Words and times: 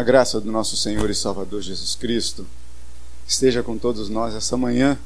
A 0.00 0.02
graça 0.02 0.40
do 0.40 0.50
nosso 0.50 0.78
Senhor 0.78 1.10
e 1.10 1.14
Salvador 1.14 1.60
Jesus 1.60 1.94
Cristo 1.94 2.46
esteja 3.28 3.62
com 3.62 3.76
todos 3.76 4.08
nós 4.08 4.34
essa 4.34 4.56
manhã 4.56 4.98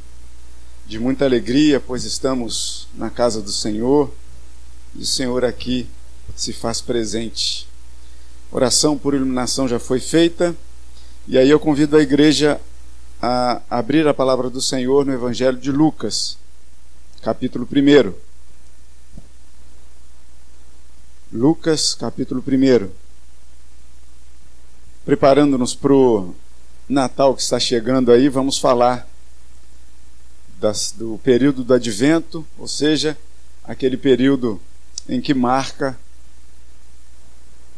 de 0.86 1.00
muita 1.00 1.24
alegria, 1.24 1.80
pois 1.80 2.04
estamos 2.04 2.86
na 2.94 3.10
casa 3.10 3.42
do 3.42 3.50
Senhor 3.50 4.14
e 4.94 5.02
o 5.02 5.04
Senhor 5.04 5.44
aqui 5.44 5.88
se 6.36 6.52
faz 6.52 6.80
presente. 6.80 7.66
Oração 8.52 8.96
por 8.96 9.14
iluminação 9.14 9.66
já 9.66 9.80
foi 9.80 9.98
feita 9.98 10.54
e 11.26 11.36
aí 11.36 11.50
eu 11.50 11.58
convido 11.58 11.96
a 11.96 12.00
igreja 12.00 12.60
a 13.20 13.62
abrir 13.68 14.06
a 14.06 14.14
palavra 14.14 14.48
do 14.48 14.62
Senhor 14.62 15.04
no 15.04 15.12
Evangelho 15.12 15.58
de 15.58 15.72
Lucas, 15.72 16.38
capítulo 17.20 17.66
1. 17.68 18.14
Lucas, 21.32 21.94
capítulo 21.94 22.40
1 22.46 23.03
preparando-nos 25.04 25.74
para 25.74 25.92
o 25.92 26.34
Natal 26.88 27.34
que 27.34 27.42
está 27.42 27.60
chegando 27.60 28.10
aí, 28.10 28.28
vamos 28.28 28.58
falar 28.58 29.06
das, 30.58 30.92
do 30.92 31.18
período 31.22 31.62
do 31.62 31.74
advento, 31.74 32.46
ou 32.58 32.66
seja, 32.66 33.16
aquele 33.62 33.96
período 33.96 34.60
em 35.08 35.20
que 35.20 35.34
marca 35.34 35.98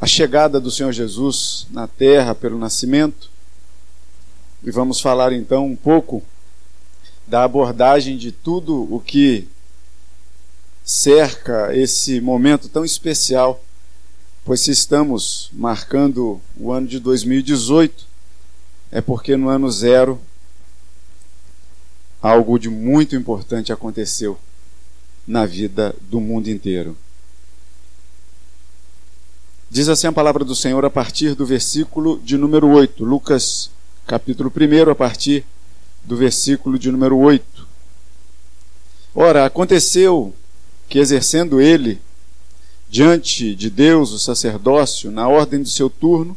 a 0.01 0.07
chegada 0.07 0.61
do 0.61 0.71
Senhor 0.71 0.93
Jesus 0.93 1.67
na 1.71 1.89
terra 1.89 2.35
pelo 2.35 2.59
nascimento. 2.59 3.31
E 4.63 4.71
vamos 4.71 5.01
falar 5.01 5.33
então 5.33 5.67
um 5.67 5.77
pouco 5.77 6.23
da 7.27 7.43
abordagem 7.43 8.17
de 8.17 8.31
tudo 8.31 8.87
o 8.93 9.01
que 9.01 9.49
cerca 10.85 11.75
esse 11.77 12.21
momento 12.21 12.69
tão 12.69 12.85
especial 12.85 13.61
pois 14.47 14.61
se 14.61 14.71
estamos 14.71 15.51
marcando 15.53 16.41
o 16.57 16.71
ano 16.71 16.87
de 16.87 17.01
2018, 17.01 18.07
é 18.93 19.01
porque 19.01 19.37
no 19.37 19.49
ano 19.49 19.69
zero 19.69 20.21
algo 22.23 22.57
de 22.57 22.71
muito 22.71 23.17
importante 23.17 23.73
aconteceu 23.73 24.39
na 25.27 25.45
vida 25.45 25.97
do 26.03 26.21
mundo 26.21 26.49
inteiro. 26.49 26.97
Diz 29.69 29.89
assim 29.89 30.07
a 30.07 30.13
palavra 30.13 30.45
do 30.45 30.55
Senhor 30.55 30.85
a 30.85 30.91
partir 30.91 31.35
do 31.35 31.45
versículo 31.45 32.21
de 32.21 32.39
número 32.39 32.69
8, 32.69 33.05
Lucas 33.05 33.69
capítulo 34.07 34.53
1, 34.57 34.91
a 34.93 34.95
partir 34.95 35.45
do 36.05 36.17
versículo 36.17 36.79
de 36.79 36.93
número 36.93 37.19
8. 37.19 37.67
Ora, 39.13 39.45
aconteceu 39.45 40.33
que 40.89 41.01
exercendo 41.01 41.61
ele 41.61 42.01
diante 42.97 43.55
de 43.55 43.69
Deus 43.69 44.11
o 44.13 44.19
sacerdócio 44.19 45.11
na 45.11 45.29
ordem 45.29 45.61
do 45.61 45.69
seu 45.69 45.91
turno, 45.91 46.35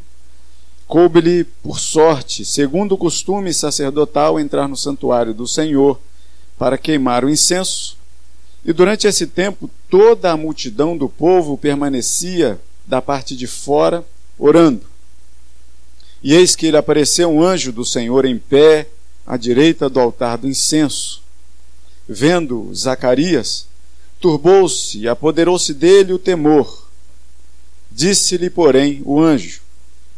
coube-lhe 0.89 1.45
por 1.45 1.79
sorte, 1.79 2.43
segundo 2.43 2.95
o 2.95 2.97
costume 2.97 3.53
sacerdotal, 3.53 4.37
entrar 4.37 4.67
no 4.67 4.75
santuário 4.75 5.33
do 5.33 5.47
Senhor 5.47 5.97
para 6.57 6.77
queimar 6.77 7.23
o 7.23 7.29
incenso. 7.29 7.95
E 8.65 8.73
durante 8.73 9.07
esse 9.07 9.25
tempo 9.25 9.69
toda 9.89 10.33
a 10.33 10.35
multidão 10.35 10.97
do 10.97 11.07
povo 11.07 11.57
permanecia 11.57 12.59
da 12.85 13.01
parte 13.01 13.37
de 13.37 13.47
fora, 13.47 14.05
orando. 14.37 14.85
E 16.21 16.33
eis 16.33 16.57
que 16.57 16.71
lhe 16.71 16.75
apareceu 16.75 17.29
um 17.29 17.41
anjo 17.41 17.71
do 17.71 17.85
Senhor 17.85 18.25
em 18.25 18.37
pé, 18.37 18.89
à 19.25 19.37
direita 19.37 19.89
do 19.89 19.97
altar 19.97 20.37
do 20.37 20.45
incenso. 20.45 21.23
Vendo 22.05 22.69
Zacarias, 22.75 23.65
Turbou-se 24.19 24.99
e 24.99 25.07
apoderou-se 25.07 25.73
dele 25.73 26.13
o 26.13 26.19
temor. 26.19 26.87
Disse-lhe, 27.91 28.49
porém, 28.49 29.01
o 29.05 29.19
anjo: 29.19 29.61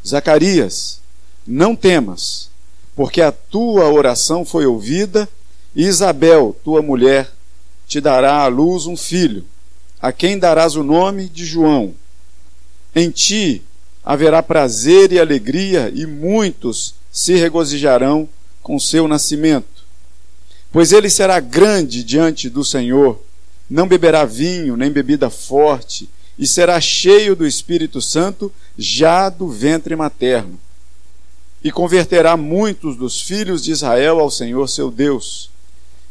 Zacarias, 0.05 0.99
não 1.45 1.75
temas, 1.75 2.49
porque 2.95 3.21
a 3.21 3.31
tua 3.31 3.89
oração 3.89 4.43
foi 4.43 4.65
ouvida, 4.65 5.29
e 5.75 5.85
Isabel, 5.85 6.55
tua 6.63 6.81
mulher, 6.81 7.31
te 7.87 8.01
dará 8.01 8.41
à 8.41 8.47
luz 8.47 8.85
um 8.85 8.97
filho, 8.97 9.45
a 10.01 10.11
quem 10.11 10.37
darás 10.39 10.75
o 10.75 10.83
nome 10.83 11.29
de 11.29 11.45
João. 11.45 11.93
Em 12.95 13.09
ti 13.09 13.61
haverá 14.03 14.41
prazer 14.41 15.11
e 15.11 15.19
alegria, 15.19 15.91
e 15.93 16.05
muitos 16.05 16.95
se 17.11 17.35
regozijarão 17.35 18.27
com 18.63 18.79
seu 18.79 19.07
nascimento. 19.07 19.85
Pois 20.71 20.91
ele 20.91 21.09
será 21.09 21.39
grande 21.39 22.03
diante 22.03 22.49
do 22.49 22.63
Senhor 22.63 23.21
não 23.71 23.87
beberá 23.87 24.25
vinho 24.25 24.75
nem 24.75 24.91
bebida 24.91 25.29
forte, 25.29 26.09
e 26.37 26.45
será 26.45 26.81
cheio 26.81 27.37
do 27.37 27.47
Espírito 27.47 28.01
Santo 28.01 28.51
já 28.77 29.29
do 29.29 29.47
ventre 29.47 29.95
materno. 29.95 30.59
E 31.63 31.71
converterá 31.71 32.35
muitos 32.35 32.97
dos 32.97 33.21
filhos 33.21 33.63
de 33.63 33.71
Israel 33.71 34.19
ao 34.19 34.29
Senhor 34.29 34.67
seu 34.67 34.91
Deus, 34.91 35.49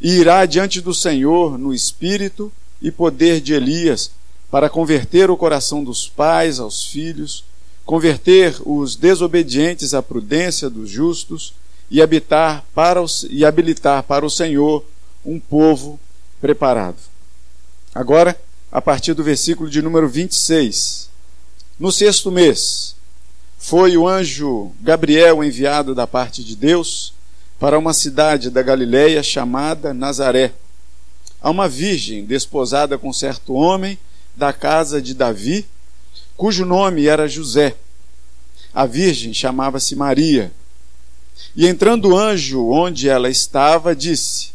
e 0.00 0.12
irá 0.12 0.47
diante 0.47 0.81
do 0.81 0.94
Senhor 0.94 1.59
no 1.59 1.75
espírito 1.75 2.50
e 2.81 2.91
poder 2.91 3.43
de 3.43 3.53
Elias, 3.53 4.10
para 4.50 4.71
converter 4.71 5.31
o 5.31 5.37
coração 5.37 5.84
dos 5.84 6.09
pais 6.09 6.59
aos 6.59 6.87
filhos, 6.87 7.44
converter 7.84 8.56
os 8.65 8.97
desobedientes 8.97 9.92
à 9.92 10.03
prudência 10.03 10.71
dos 10.71 10.88
justos 10.88 11.53
e 11.91 12.00
habitar 12.00 12.65
para 12.75 13.04
e 13.28 13.44
habilitar 13.44 14.03
para 14.03 14.25
o 14.25 14.31
Senhor 14.31 14.82
um 15.27 15.38
povo 15.38 16.00
preparado. 16.41 17.10
Agora, 17.92 18.40
a 18.70 18.80
partir 18.80 19.14
do 19.14 19.24
versículo 19.24 19.68
de 19.68 19.82
número 19.82 20.08
26. 20.08 21.10
No 21.78 21.90
sexto 21.90 22.30
mês, 22.30 22.94
foi 23.58 23.96
o 23.96 24.06
anjo 24.06 24.72
Gabriel 24.80 25.42
enviado 25.42 25.92
da 25.92 26.06
parte 26.06 26.44
de 26.44 26.54
Deus 26.54 27.12
para 27.58 27.78
uma 27.78 27.92
cidade 27.92 28.48
da 28.48 28.62
Galiléia 28.62 29.22
chamada 29.22 29.92
Nazaré, 29.92 30.52
a 31.42 31.50
uma 31.50 31.68
virgem 31.68 32.24
desposada 32.24 32.96
com 32.96 33.12
certo 33.12 33.54
homem 33.54 33.98
da 34.36 34.52
casa 34.52 35.02
de 35.02 35.12
Davi, 35.12 35.66
cujo 36.36 36.64
nome 36.64 37.06
era 37.06 37.28
José. 37.28 37.74
A 38.72 38.86
virgem 38.86 39.34
chamava-se 39.34 39.96
Maria. 39.96 40.52
E 41.56 41.66
entrando 41.66 42.10
o 42.10 42.16
anjo 42.16 42.68
onde 42.68 43.08
ela 43.08 43.28
estava, 43.28 43.96
disse: 43.96 44.52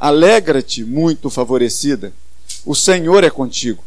Alegra-te, 0.00 0.82
muito 0.84 1.28
favorecida 1.28 2.14
o 2.64 2.74
Senhor 2.74 3.24
é 3.24 3.30
contigo. 3.30 3.82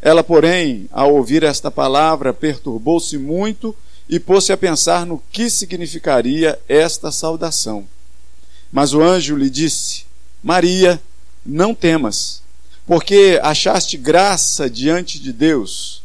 Ela, 0.00 0.22
porém, 0.22 0.88
ao 0.92 1.14
ouvir 1.14 1.42
esta 1.42 1.70
palavra, 1.70 2.32
perturbou-se 2.32 3.18
muito 3.18 3.74
e 4.08 4.20
pôs-se 4.20 4.52
a 4.52 4.56
pensar 4.56 5.04
no 5.04 5.20
que 5.32 5.50
significaria 5.50 6.58
esta 6.68 7.10
saudação. 7.10 7.86
Mas 8.70 8.92
o 8.94 9.02
anjo 9.02 9.36
lhe 9.36 9.50
disse: 9.50 10.04
Maria, 10.42 11.02
não 11.44 11.74
temas, 11.74 12.42
porque 12.86 13.40
achaste 13.42 13.96
graça 13.96 14.70
diante 14.70 15.18
de 15.18 15.32
Deus. 15.32 16.02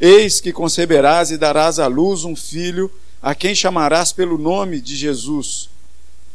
Eis 0.00 0.40
que 0.40 0.52
conceberás 0.52 1.30
e 1.30 1.38
darás 1.38 1.78
à 1.78 1.86
luz 1.86 2.24
um 2.24 2.34
filho, 2.34 2.90
a 3.22 3.34
quem 3.34 3.54
chamarás 3.54 4.12
pelo 4.12 4.36
nome 4.36 4.80
de 4.80 4.96
Jesus. 4.96 5.68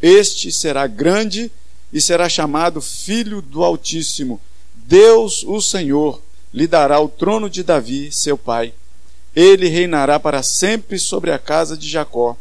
Este 0.01 0.51
será 0.51 0.87
grande 0.87 1.51
e 1.91 1.99
será 1.99 2.29
chamado 2.29 2.79
Filho 2.79 3.41
do 3.41 3.63
Altíssimo 3.63 4.39
Deus, 4.89 5.43
o 5.43 5.61
Senhor, 5.61 6.19
lhe 6.51 6.65
dará 6.65 6.99
o 6.99 7.07
trono 7.07 7.47
de 7.47 7.61
Davi, 7.61 8.11
seu 8.11 8.35
pai. 8.35 8.73
Ele 9.35 9.67
reinará 9.67 10.19
para 10.19 10.41
sempre 10.41 10.97
sobre 10.97 11.31
a 11.31 11.37
casa 11.37 11.77
de 11.77 11.87
Jacó, 11.87 12.35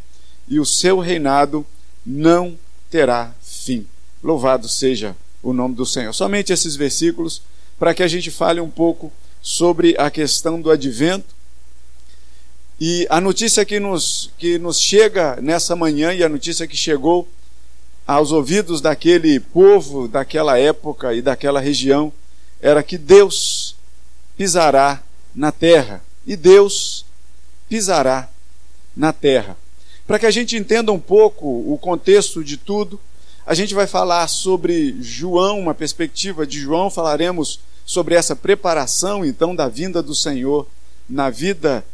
e 0.48 0.58
o 0.58 0.64
seu 0.64 0.98
reinado 0.98 1.64
não 2.06 2.58
terá 2.90 3.34
fim. 3.42 3.86
Louvado 4.24 4.66
seja 4.66 5.14
o 5.42 5.52
nome 5.52 5.74
do 5.74 5.84
Senhor. 5.84 6.14
Somente 6.14 6.50
esses 6.50 6.74
versículos 6.74 7.42
para 7.78 7.92
que 7.92 8.02
a 8.02 8.08
gente 8.08 8.30
fale 8.30 8.62
um 8.62 8.70
pouco 8.70 9.12
sobre 9.42 9.94
a 9.98 10.10
questão 10.10 10.58
do 10.58 10.70
advento. 10.70 11.36
E 12.80 13.06
a 13.10 13.20
notícia 13.20 13.62
que 13.62 13.78
nos, 13.78 14.30
que 14.38 14.58
nos 14.58 14.80
chega 14.80 15.36
nessa 15.42 15.76
manhã 15.76 16.14
e 16.14 16.24
a 16.24 16.28
notícia 16.30 16.66
que 16.66 16.76
chegou 16.78 17.28
aos 18.06 18.32
ouvidos 18.32 18.80
daquele 18.80 19.38
povo, 19.38 20.08
daquela 20.08 20.58
época 20.58 21.12
e 21.12 21.20
daquela 21.20 21.60
região 21.60 22.10
era 22.60 22.82
que 22.82 22.98
Deus 22.98 23.76
pisará 24.36 25.02
na 25.34 25.52
terra 25.52 26.02
e 26.26 26.36
Deus 26.36 27.04
pisará 27.68 28.28
na 28.96 29.12
terra. 29.12 29.56
Para 30.06 30.18
que 30.18 30.26
a 30.26 30.30
gente 30.30 30.56
entenda 30.56 30.90
um 30.90 30.98
pouco 30.98 31.46
o 31.46 31.78
contexto 31.78 32.42
de 32.42 32.56
tudo, 32.56 32.98
a 33.46 33.54
gente 33.54 33.74
vai 33.74 33.86
falar 33.86 34.26
sobre 34.28 34.96
João, 35.00 35.58
uma 35.58 35.74
perspectiva 35.74 36.46
de 36.46 36.60
João, 36.60 36.90
falaremos 36.90 37.60
sobre 37.84 38.14
essa 38.14 38.36
preparação 38.36 39.24
então 39.24 39.54
da 39.54 39.68
vinda 39.68 40.02
do 40.02 40.14
Senhor 40.14 40.66
na 41.08 41.30
vida 41.30 41.84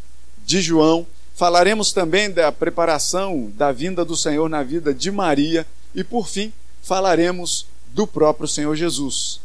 de 0.45 0.61
João. 0.61 1.07
Falaremos 1.35 1.93
também 1.93 2.31
da 2.31 2.51
preparação 2.51 3.53
da 3.57 3.71
vinda 3.73 4.05
do 4.05 4.17
Senhor 4.17 4.49
na 4.49 4.63
vida 4.63 4.95
de 4.95 5.11
Maria 5.11 5.67
e 5.95 6.03
por 6.03 6.29
fim 6.29 6.53
falaremos 6.83 7.67
do 7.93 8.07
próprio 8.07 8.49
Senhor 8.49 8.75
Jesus. 8.75 9.41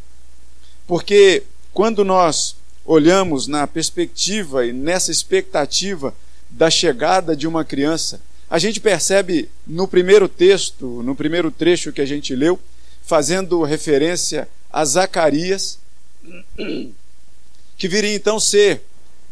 Porque 0.89 1.43
quando 1.71 2.03
nós 2.03 2.55
olhamos 2.83 3.45
na 3.45 3.67
perspectiva 3.67 4.65
e 4.65 4.73
nessa 4.73 5.11
expectativa 5.11 6.15
da 6.49 6.67
chegada 6.71 7.35
de 7.35 7.47
uma 7.47 7.63
criança, 7.63 8.19
a 8.49 8.57
gente 8.57 8.79
percebe 8.79 9.47
no 9.67 9.87
primeiro 9.87 10.27
texto, 10.27 11.03
no 11.03 11.13
primeiro 11.15 11.51
trecho 11.51 11.93
que 11.93 12.01
a 12.01 12.07
gente 12.07 12.35
leu, 12.35 12.59
fazendo 13.03 13.61
referência 13.61 14.49
a 14.73 14.83
Zacarias, 14.83 15.77
que 17.77 17.87
viria 17.87 18.15
então 18.15 18.39
ser 18.39 18.81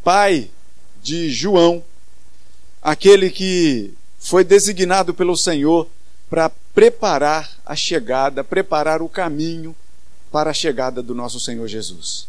pai 0.04 0.52
de 1.02 1.28
João, 1.32 1.84
aquele 2.84 3.32
que 3.32 3.96
foi 4.20 4.44
designado 4.44 5.12
pelo 5.12 5.36
Senhor 5.36 5.90
para 6.30 6.52
preparar 6.76 7.50
a 7.66 7.76
chegada, 7.76 8.44
preparar 8.44 9.02
o 9.02 9.10
caminho 9.10 9.76
para 10.32 10.52
a 10.52 10.54
chegada 10.54 11.02
do 11.02 11.16
nosso 11.16 11.40
Senhor 11.40 11.68
Jesus. 11.68 12.28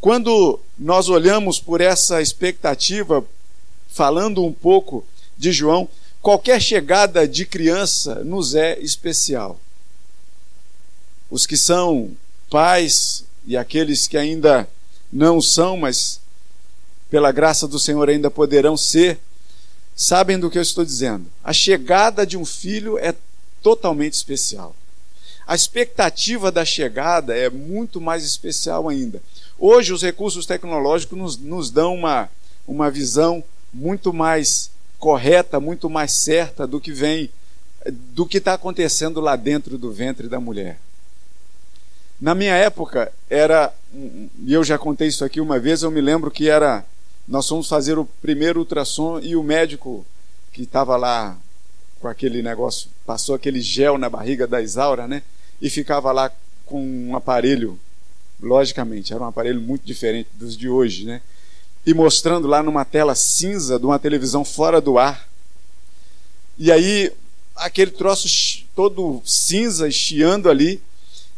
Quando 0.00 0.60
nós 0.78 1.08
olhamos 1.08 1.58
por 1.58 1.80
essa 1.80 2.20
expectativa, 2.20 3.24
falando 3.88 4.44
um 4.44 4.52
pouco 4.52 5.04
de 5.36 5.52
João, 5.52 5.88
qualquer 6.20 6.60
chegada 6.60 7.26
de 7.26 7.46
criança 7.46 8.16
nos 8.24 8.54
é 8.54 8.78
especial. 8.80 9.58
Os 11.30 11.46
que 11.46 11.56
são 11.56 12.10
pais 12.50 13.24
e 13.46 13.56
aqueles 13.56 14.06
que 14.06 14.16
ainda 14.16 14.68
não 15.12 15.40
são, 15.40 15.76
mas 15.76 16.20
pela 17.08 17.32
graça 17.32 17.66
do 17.66 17.78
Senhor 17.78 18.08
ainda 18.08 18.30
poderão 18.30 18.76
ser, 18.76 19.18
sabem 19.94 20.38
do 20.38 20.50
que 20.50 20.58
eu 20.58 20.62
estou 20.62 20.84
dizendo. 20.84 21.26
A 21.42 21.52
chegada 21.52 22.26
de 22.26 22.36
um 22.36 22.44
filho 22.44 22.98
é 22.98 23.14
totalmente 23.62 24.12
especial. 24.12 24.74
A 25.46 25.54
expectativa 25.54 26.50
da 26.50 26.64
chegada 26.64 27.36
é 27.36 27.48
muito 27.48 28.00
mais 28.00 28.24
especial 28.24 28.88
ainda. 28.88 29.22
Hoje, 29.56 29.92
os 29.92 30.02
recursos 30.02 30.44
tecnológicos 30.44 31.16
nos, 31.16 31.36
nos 31.38 31.70
dão 31.70 31.94
uma, 31.94 32.28
uma 32.66 32.90
visão 32.90 33.44
muito 33.72 34.12
mais 34.12 34.70
correta, 34.98 35.60
muito 35.60 35.88
mais 35.88 36.10
certa 36.10 36.66
do 36.66 36.80
que 36.80 36.90
vem, 36.90 37.30
do 37.86 38.26
que 38.26 38.38
está 38.38 38.54
acontecendo 38.54 39.20
lá 39.20 39.36
dentro 39.36 39.78
do 39.78 39.92
ventre 39.92 40.28
da 40.28 40.40
mulher. 40.40 40.80
Na 42.20 42.34
minha 42.34 42.54
época, 42.54 43.12
era, 43.30 43.72
e 44.42 44.52
eu 44.52 44.64
já 44.64 44.76
contei 44.76 45.06
isso 45.06 45.24
aqui 45.24 45.40
uma 45.40 45.60
vez, 45.60 45.82
eu 45.82 45.90
me 45.90 46.00
lembro 46.00 46.30
que 46.30 46.48
era, 46.48 46.84
nós 47.28 47.46
fomos 47.46 47.68
fazer 47.68 47.98
o 47.98 48.06
primeiro 48.20 48.58
ultrassom 48.58 49.20
e 49.20 49.36
o 49.36 49.44
médico 49.44 50.04
que 50.50 50.62
estava 50.62 50.96
lá 50.96 51.36
com 52.00 52.08
aquele 52.08 52.42
negócio, 52.42 52.88
passou 53.04 53.34
aquele 53.34 53.60
gel 53.60 53.96
na 53.96 54.08
barriga 54.08 54.46
da 54.46 54.60
Isaura, 54.60 55.06
né? 55.06 55.22
E 55.60 55.70
ficava 55.70 56.12
lá 56.12 56.30
com 56.64 56.82
um 56.82 57.16
aparelho, 57.16 57.78
logicamente, 58.40 59.12
era 59.12 59.22
um 59.22 59.26
aparelho 59.26 59.60
muito 59.60 59.84
diferente 59.84 60.28
dos 60.34 60.56
de 60.56 60.68
hoje, 60.68 61.04
né? 61.04 61.22
E 61.84 61.94
mostrando 61.94 62.48
lá 62.48 62.62
numa 62.62 62.84
tela 62.84 63.14
cinza 63.14 63.78
de 63.78 63.86
uma 63.86 63.98
televisão 63.98 64.44
fora 64.44 64.80
do 64.80 64.98
ar. 64.98 65.28
E 66.58 66.72
aí, 66.72 67.12
aquele 67.54 67.90
troço 67.90 68.28
todo 68.74 69.22
cinza, 69.24 69.90
chiando 69.90 70.50
ali, 70.50 70.82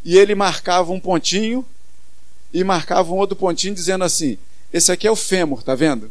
e 0.05 0.17
ele 0.17 0.35
marcava 0.35 0.91
um 0.93 1.01
pontinho 1.01 1.65
e 2.53 2.65
marcava 2.65 3.13
um 3.13 3.17
outro 3.17 3.37
pontinho 3.37 3.75
dizendo 3.75 4.05
assim: 4.05 4.39
esse 4.73 4.91
aqui 4.91 5.07
é 5.07 5.11
o 5.11 5.17
fêmur, 5.17 5.63
tá 5.63 5.75
vendo? 5.75 6.11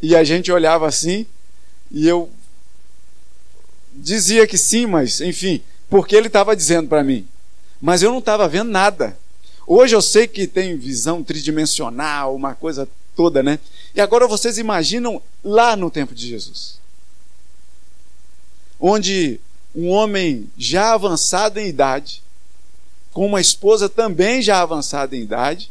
E 0.00 0.14
a 0.14 0.24
gente 0.24 0.50
olhava 0.52 0.86
assim 0.86 1.26
e 1.90 2.06
eu 2.06 2.30
dizia 3.94 4.46
que 4.46 4.58
sim, 4.58 4.86
mas 4.86 5.20
enfim, 5.20 5.62
porque 5.88 6.16
ele 6.16 6.26
estava 6.26 6.56
dizendo 6.56 6.88
para 6.88 7.04
mim. 7.04 7.26
Mas 7.80 8.02
eu 8.02 8.10
não 8.10 8.18
estava 8.18 8.48
vendo 8.48 8.70
nada. 8.70 9.16
Hoje 9.66 9.94
eu 9.94 10.02
sei 10.02 10.26
que 10.26 10.46
tem 10.46 10.76
visão 10.76 11.22
tridimensional, 11.22 12.34
uma 12.34 12.54
coisa 12.54 12.88
toda, 13.14 13.42
né? 13.42 13.58
E 13.94 14.00
agora 14.00 14.26
vocês 14.26 14.58
imaginam 14.58 15.22
lá 15.42 15.76
no 15.76 15.90
tempo 15.90 16.14
de 16.14 16.28
Jesus. 16.28 16.78
Onde 18.78 19.40
um 19.74 19.88
homem 19.88 20.50
já 20.56 20.92
avançado 20.92 21.58
em 21.58 21.68
idade, 21.68 22.22
com 23.12 23.26
uma 23.26 23.40
esposa 23.40 23.88
também 23.88 24.42
já 24.42 24.60
avançada 24.60 25.16
em 25.16 25.22
idade, 25.22 25.70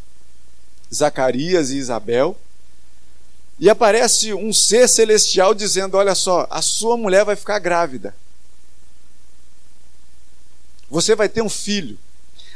Zacarias 0.94 1.72
e 1.72 1.78
Isabel, 1.78 2.38
e 3.60 3.70
aparece 3.70 4.34
um 4.34 4.52
ser 4.52 4.88
celestial 4.88 5.54
dizendo: 5.54 5.98
Olha 5.98 6.16
só, 6.16 6.48
a 6.50 6.62
sua 6.62 6.98
mulher 6.98 7.24
vai 7.24 7.36
ficar 7.36 7.60
grávida. 7.60 8.16
Você 10.90 11.16
vai 11.16 11.30
ter 11.30 11.42
um 11.42 11.50
filho. 11.50 11.98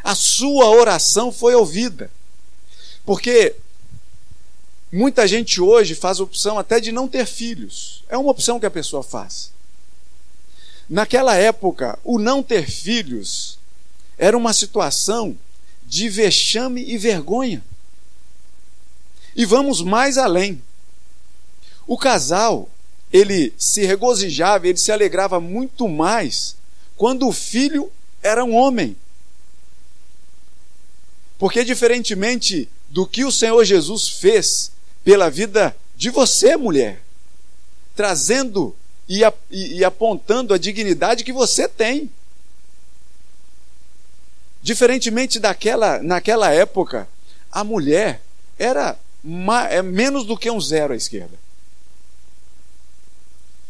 A 0.04 0.16
sua 0.16 0.70
oração 0.70 1.32
foi 1.32 1.56
ouvida. 1.56 2.12
Porque 3.06 3.56
muita 4.92 5.28
gente 5.28 5.60
hoje 5.62 5.96
faz 5.96 6.20
opção 6.20 6.60
até 6.60 6.80
de 6.80 6.92
não 6.92 7.08
ter 7.08 7.26
filhos. 7.26 8.04
É 8.10 8.18
uma 8.18 8.32
opção 8.32 8.60
que 8.60 8.66
a 8.66 8.72
pessoa 8.72 9.02
faz. 9.02 9.52
Naquela 10.90 11.36
época, 11.36 11.98
o 12.04 12.20
não 12.20 12.42
ter 12.42 12.70
filhos 12.70 13.58
era 14.18 14.38
uma 14.38 14.54
situação 14.54 15.38
de 15.86 16.10
vexame 16.10 16.84
e 16.84 16.98
vergonha. 16.98 17.64
E 19.36 19.46
vamos 19.46 19.82
mais 19.82 20.18
além. 20.18 20.62
O 21.88 21.98
casal, 21.98 22.70
ele 23.12 23.54
se 23.58 23.86
regozijava, 23.86 24.68
ele 24.68 24.78
se 24.78 24.92
alegrava 24.92 25.40
muito 25.40 25.88
mais 25.88 26.56
quando 26.98 27.28
o 27.28 27.32
filho 27.32 27.90
era 28.22 28.44
um 28.44 28.54
homem. 28.54 28.96
Porque, 31.40 31.64
diferentemente 31.64 32.70
do 32.90 33.08
que 33.08 33.24
o 33.24 33.32
Senhor 33.32 33.64
Jesus 33.64 34.10
fez 34.10 34.72
pela 35.04 35.30
vida 35.30 35.76
de 35.96 36.10
você, 36.10 36.58
mulher, 36.58 37.02
trazendo 37.96 38.76
e, 39.08 39.22
e, 39.50 39.78
e 39.78 39.86
apontando 39.86 40.54
a 40.54 40.58
dignidade 40.58 41.24
que 41.24 41.32
você 41.32 41.68
tem. 41.68 42.12
Diferentemente 44.62 45.40
daquela, 45.40 46.02
naquela 46.04 46.52
época, 46.52 47.08
a 47.52 47.64
mulher 47.64 48.22
era 48.60 48.98
é 49.70 49.82
menos 49.82 50.26
do 50.26 50.38
que 50.38 50.50
um 50.50 50.60
zero 50.60 50.94
à 50.94 50.96
esquerda. 50.96 51.38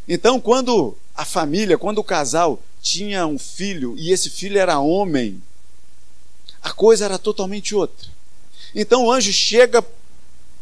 Então, 0.07 0.39
quando 0.39 0.95
a 1.15 1.25
família, 1.25 1.77
quando 1.77 1.97
o 1.97 2.03
casal 2.03 2.61
tinha 2.81 3.25
um 3.25 3.37
filho 3.37 3.95
e 3.97 4.11
esse 4.11 4.29
filho 4.29 4.57
era 4.57 4.79
homem, 4.79 5.41
a 6.61 6.71
coisa 6.71 7.05
era 7.05 7.17
totalmente 7.17 7.75
outra. 7.75 8.07
Então 8.73 9.05
o 9.05 9.11
anjo 9.11 9.31
chega 9.31 9.83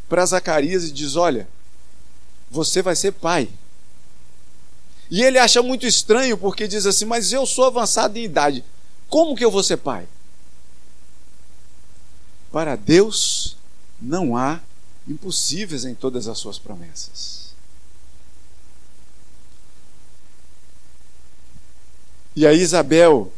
para 0.08 0.26
Zacarias 0.26 0.86
e 0.86 0.92
diz: 0.92 1.16
Olha, 1.16 1.48
você 2.50 2.82
vai 2.82 2.96
ser 2.96 3.12
pai. 3.12 3.50
E 5.10 5.22
ele 5.22 5.38
acha 5.38 5.62
muito 5.62 5.86
estranho 5.86 6.38
porque 6.38 6.68
diz 6.68 6.86
assim: 6.86 7.06
Mas 7.06 7.32
eu 7.32 7.46
sou 7.46 7.66
avançado 7.66 8.18
em 8.18 8.24
idade, 8.24 8.64
como 9.10 9.36
que 9.36 9.44
eu 9.44 9.52
vou 9.52 9.64
ser 9.64 9.78
pai? 9.78 10.08
Para 12.52 12.76
Deus 12.76 13.58
não 14.02 14.38
há 14.38 14.62
impossíveis 15.08 15.86
em 15.86 15.94
todas 15.94 16.28
as 16.28 16.38
suas 16.38 16.58
promessas. 16.58 17.45
E 22.36 22.46
aí 22.46 22.60
Isabel 22.60 23.32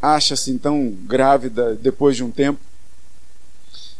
acha-se 0.00 0.50
então 0.50 0.90
grávida 1.02 1.74
depois 1.74 2.16
de 2.16 2.22
um 2.22 2.30
tempo. 2.30 2.60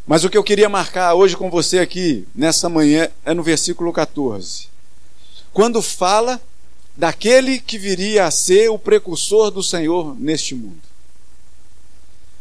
Mas 0.06 0.22
o 0.22 0.28
que 0.28 0.36
eu 0.36 0.44
queria 0.44 0.68
marcar 0.68 1.14
hoje 1.14 1.36
com 1.36 1.50
você 1.50 1.78
aqui, 1.78 2.28
nessa 2.34 2.68
manhã, 2.68 3.08
é 3.24 3.32
no 3.32 3.42
versículo 3.42 3.92
14 3.92 4.74
quando 5.54 5.80
fala 5.80 6.42
daquele 6.96 7.60
que 7.60 7.78
viria 7.78 8.26
a 8.26 8.30
ser 8.30 8.68
o 8.68 8.78
precursor 8.78 9.52
do 9.52 9.62
Senhor 9.62 10.18
neste 10.18 10.54
mundo. 10.54 10.82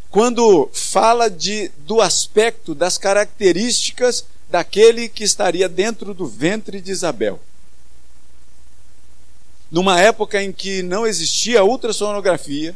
Quando 0.10 0.70
fala 0.74 1.30
de, 1.30 1.70
do 1.78 2.02
aspecto, 2.02 2.74
das 2.74 2.98
características 2.98 4.26
daquele 4.50 5.08
que 5.08 5.24
estaria 5.24 5.70
dentro 5.70 6.14
do 6.14 6.28
ventre 6.28 6.82
de 6.82 6.92
Isabel. 6.92 7.40
Numa 9.74 10.00
época 10.00 10.40
em 10.40 10.52
que 10.52 10.84
não 10.84 11.08
existia 11.08 11.64
ultrassonografia, 11.64 12.76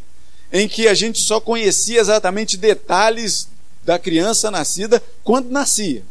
em 0.52 0.68
que 0.68 0.88
a 0.88 0.96
gente 0.96 1.20
só 1.20 1.40
conhecia 1.40 2.02
exatamente 2.02 2.58
detalhes 2.58 3.48
da 3.86 4.00
criança 4.00 4.50
nascida 4.50 5.02
quando 5.24 5.52
nascia. 5.52 6.02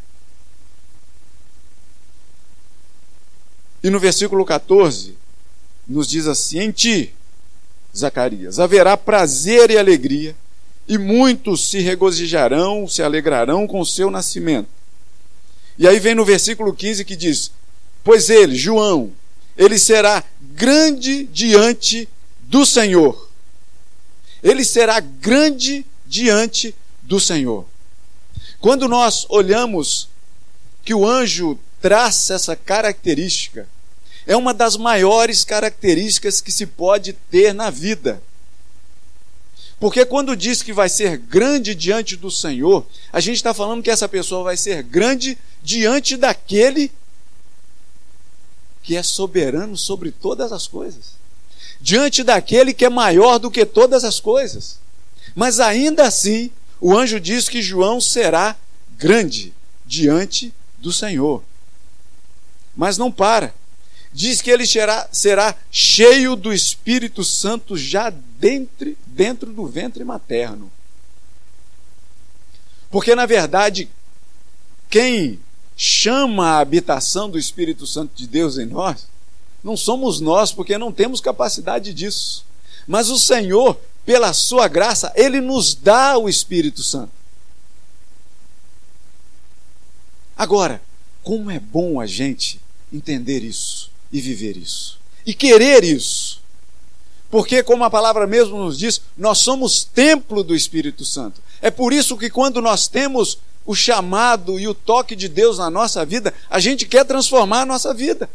E 3.82 3.90
no 3.90 3.98
versículo 3.98 4.44
14, 4.44 5.18
nos 5.88 6.06
diz 6.06 6.28
assim: 6.28 6.60
Em 6.60 6.70
ti, 6.70 7.12
Zacarias, 7.94 8.60
haverá 8.60 8.96
prazer 8.96 9.72
e 9.72 9.76
alegria, 9.76 10.36
e 10.86 10.96
muitos 10.96 11.68
se 11.68 11.80
regozijarão, 11.80 12.86
se 12.86 13.02
alegrarão 13.02 13.66
com 13.66 13.80
o 13.80 13.86
seu 13.86 14.08
nascimento. 14.08 14.68
E 15.76 15.88
aí 15.88 15.98
vem 15.98 16.14
no 16.14 16.24
versículo 16.24 16.72
15 16.72 17.04
que 17.04 17.16
diz: 17.16 17.50
Pois 18.04 18.30
ele, 18.30 18.54
João, 18.54 19.10
ele 19.56 19.78
será 19.78 20.22
grande 20.40 21.24
diante 21.24 22.08
do 22.42 22.66
Senhor. 22.66 23.30
Ele 24.42 24.64
será 24.64 25.00
grande 25.00 25.84
diante 26.06 26.74
do 27.02 27.18
Senhor. 27.18 27.66
Quando 28.60 28.88
nós 28.88 29.26
olhamos 29.28 30.08
que 30.84 30.94
o 30.94 31.06
anjo 31.06 31.58
traça 31.80 32.34
essa 32.34 32.54
característica, 32.54 33.68
é 34.26 34.36
uma 34.36 34.52
das 34.52 34.76
maiores 34.76 35.44
características 35.44 36.40
que 36.40 36.52
se 36.52 36.66
pode 36.66 37.12
ter 37.30 37.54
na 37.54 37.70
vida. 37.70 38.22
Porque 39.78 40.04
quando 40.04 40.36
diz 40.36 40.62
que 40.62 40.72
vai 40.72 40.88
ser 40.88 41.18
grande 41.18 41.74
diante 41.74 42.16
do 42.16 42.30
Senhor, 42.30 42.86
a 43.12 43.20
gente 43.20 43.36
está 43.36 43.52
falando 43.52 43.82
que 43.82 43.90
essa 43.90 44.08
pessoa 44.08 44.42
vai 44.42 44.56
ser 44.56 44.82
grande 44.82 45.36
diante 45.62 46.16
daquele 46.16 46.90
que 48.86 48.96
é 48.96 49.02
soberano 49.02 49.76
sobre 49.76 50.12
todas 50.12 50.52
as 50.52 50.68
coisas. 50.68 51.16
Diante 51.80 52.22
daquele 52.22 52.72
que 52.72 52.84
é 52.84 52.88
maior 52.88 53.38
do 53.38 53.50
que 53.50 53.66
todas 53.66 54.04
as 54.04 54.20
coisas. 54.20 54.78
Mas 55.34 55.58
ainda 55.58 56.06
assim, 56.06 56.52
o 56.80 56.96
anjo 56.96 57.18
diz 57.18 57.48
que 57.48 57.60
João 57.60 58.00
será 58.00 58.56
grande 58.96 59.52
diante 59.84 60.54
do 60.78 60.92
Senhor. 60.92 61.42
Mas 62.76 62.96
não 62.96 63.10
para 63.10 63.52
diz 64.12 64.40
que 64.40 64.50
ele 64.50 64.66
será, 64.66 65.08
será 65.10 65.54
cheio 65.70 66.36
do 66.36 66.50
Espírito 66.50 67.24
Santo 67.24 67.76
já 67.76 68.08
dentro, 68.08 68.96
dentro 69.06 69.52
do 69.52 69.66
ventre 69.66 70.02
materno. 70.04 70.72
Porque, 72.88 73.14
na 73.16 73.26
verdade, 73.26 73.90
quem 74.88 75.38
chama 75.76 76.52
a 76.52 76.58
habitação 76.60 77.28
do 77.28 77.38
Espírito 77.38 77.86
Santo 77.86 78.12
de 78.14 78.26
Deus 78.26 78.56
em 78.56 78.64
nós, 78.64 79.06
não 79.62 79.76
somos 79.76 80.20
nós, 80.20 80.52
porque 80.52 80.78
não 80.78 80.92
temos 80.92 81.20
capacidade 81.20 81.92
disso. 81.92 82.44
Mas 82.86 83.10
o 83.10 83.18
Senhor, 83.18 83.78
pela 84.04 84.32
Sua 84.32 84.68
graça, 84.68 85.12
Ele 85.14 85.40
nos 85.40 85.74
dá 85.74 86.16
o 86.16 86.28
Espírito 86.28 86.82
Santo. 86.82 87.10
Agora, 90.36 90.80
como 91.22 91.50
é 91.50 91.58
bom 91.58 92.00
a 92.00 92.06
gente 92.06 92.60
entender 92.92 93.42
isso 93.42 93.90
e 94.12 94.20
viver 94.20 94.56
isso. 94.56 94.98
E 95.26 95.34
querer 95.34 95.82
isso. 95.82 96.40
Porque, 97.28 97.62
como 97.62 97.82
a 97.82 97.90
palavra 97.90 98.26
mesmo 98.26 98.56
nos 98.56 98.78
diz, 98.78 99.00
nós 99.16 99.38
somos 99.38 99.82
templo 99.82 100.44
do 100.44 100.54
Espírito 100.54 101.04
Santo. 101.04 101.42
É 101.60 101.70
por 101.70 101.92
isso 101.92 102.16
que, 102.16 102.30
quando 102.30 102.62
nós 102.62 102.86
temos 102.86 103.38
o 103.66 103.74
chamado 103.74 104.58
e 104.58 104.68
o 104.68 104.74
toque 104.74 105.16
de 105.16 105.28
Deus 105.28 105.58
na 105.58 105.68
nossa 105.68 106.06
vida, 106.06 106.32
a 106.48 106.60
gente 106.60 106.86
quer 106.86 107.04
transformar 107.04 107.62
a 107.62 107.66
nossa 107.66 107.92
vida. 107.92 108.30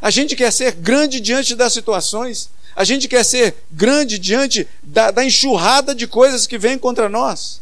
A 0.00 0.10
gente 0.10 0.34
quer 0.34 0.52
ser 0.52 0.72
grande 0.72 1.20
diante 1.20 1.54
das 1.54 1.72
situações. 1.72 2.50
A 2.74 2.84
gente 2.84 3.06
quer 3.08 3.24
ser 3.24 3.56
grande 3.70 4.18
diante 4.18 4.66
da, 4.82 5.10
da 5.10 5.24
enxurrada 5.24 5.94
de 5.94 6.06
coisas 6.06 6.46
que 6.46 6.56
vêm 6.56 6.78
contra 6.78 7.08
nós. 7.08 7.60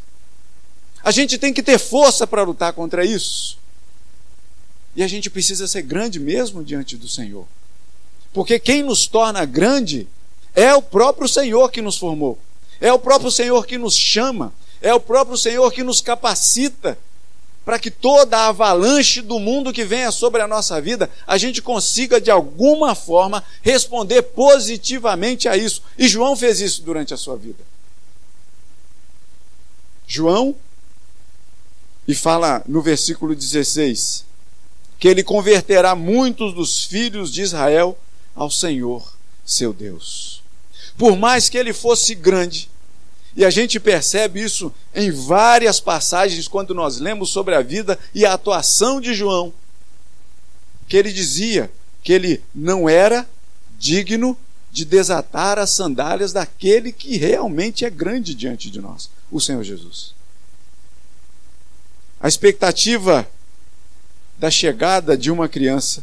A 1.03 1.11
gente 1.11 1.38
tem 1.38 1.53
que 1.53 1.62
ter 1.62 1.79
força 1.79 2.26
para 2.26 2.43
lutar 2.43 2.73
contra 2.73 3.05
isso. 3.05 3.59
E 4.95 5.03
a 5.03 5.09
gente 5.09 5.31
precisa 5.31 5.67
ser 5.67 5.83
grande 5.83 6.21
mesmo 6.21 6.62
diante 6.62 6.97
do 6.97 7.09
Senhor. 7.09 7.47
Porque 8.33 8.59
quem 8.59 8.83
nos 8.83 9.07
torna 9.07 9.45
grande 9.45 10.07
é 10.55 10.75
o 10.75 10.83
próprio 10.83 11.29
Senhor 11.29 11.71
que 11.71 11.81
nos 11.81 11.97
formou. 11.97 12.38
É 12.81 12.93
o 12.93 12.99
próprio 12.99 13.31
Senhor 13.31 13.67
que 13.67 13.79
nos 13.79 13.97
chama. 13.97 14.53
É 14.87 14.95
o 14.95 15.00
próprio 15.00 15.37
Senhor 15.37 15.73
que 15.73 15.83
nos 15.83 16.00
capacita 16.00 16.97
para 17.64 17.76
que 17.76 17.90
toda 17.90 18.38
a 18.38 18.47
avalanche 18.47 19.21
do 19.21 19.40
mundo 19.40 19.73
que 19.73 19.85
venha 19.85 20.12
sobre 20.12 20.40
a 20.40 20.47
nossa 20.47 20.81
vida, 20.81 21.11
a 21.26 21.37
gente 21.37 21.61
consiga 21.61 22.21
de 22.21 22.31
alguma 22.31 22.95
forma 22.95 23.43
responder 23.62 24.23
positivamente 24.23 25.49
a 25.49 25.57
isso. 25.57 25.83
E 25.99 26.07
João 26.07 26.37
fez 26.37 26.61
isso 26.61 26.83
durante 26.83 27.12
a 27.12 27.16
sua 27.16 27.37
vida. 27.37 27.64
João, 30.07 30.55
e 32.07 32.14
fala 32.14 32.62
no 32.69 32.81
versículo 32.81 33.35
16: 33.35 34.25
que 35.00 35.09
ele 35.09 35.25
converterá 35.25 35.97
muitos 35.97 36.55
dos 36.55 36.85
filhos 36.85 37.33
de 37.33 37.43
Israel 37.43 37.99
ao 38.37 38.49
Senhor, 38.49 39.16
seu 39.45 39.73
Deus. 39.73 40.45
Por 40.97 41.16
mais 41.16 41.49
que 41.49 41.59
ele 41.59 41.73
fosse 41.73 42.14
grande, 42.14 42.71
e 43.37 43.45
a 43.45 43.50
gente 43.50 43.78
percebe 43.78 44.43
isso 44.43 44.73
em 44.95 45.11
várias 45.11 45.78
passagens 45.78 46.49
quando 46.49 46.75
nós 46.75 46.99
lemos 46.99 47.28
sobre 47.28 47.55
a 47.55 47.61
vida 47.61 47.99
e 48.14 48.25
a 48.25 48.33
atuação 48.33 48.99
de 48.99 49.12
João, 49.12 49.52
que 50.88 50.97
ele 50.97 51.12
dizia 51.12 51.71
que 52.02 52.14
ele 52.14 52.43
não 52.55 52.88
era 52.88 53.28
digno 53.78 54.37
de 54.73 54.87
desatar 54.87 55.59
as 55.59 55.71
sandálias 55.71 56.33
daquele 56.33 56.90
que 56.90 57.19
realmente 57.19 57.85
é 57.85 57.90
grande 57.90 58.35
diante 58.35 58.71
de 58.71 58.81
nós, 58.81 59.11
o 59.31 59.38
Senhor 59.38 59.62
Jesus. 59.62 60.14
A 62.19 62.28
expectativa 62.28 63.28
da 64.38 64.50
chegada 64.50 65.16
de 65.16 65.31
uma 65.31 65.47
criança, 65.49 66.02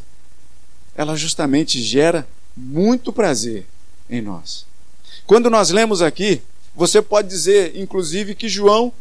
ela 0.96 1.16
justamente 1.16 1.82
gera 1.82 2.28
muito 2.56 3.12
prazer 3.12 3.66
em 4.08 4.22
nós. 4.22 4.68
Quando 5.26 5.50
nós 5.50 5.72
lemos 5.72 6.02
aqui, 6.02 6.42
você 6.76 7.02
pode 7.02 7.28
dizer, 7.28 7.74
inclusive, 7.76 8.36
que 8.36 8.50
João, 8.50 8.92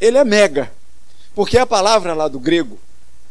ele 0.00 0.18
é 0.18 0.24
mega. 0.24 0.70
Porque 1.34 1.56
a 1.56 1.66
palavra 1.66 2.12
lá 2.12 2.28
do 2.28 2.38
grego, 2.38 2.78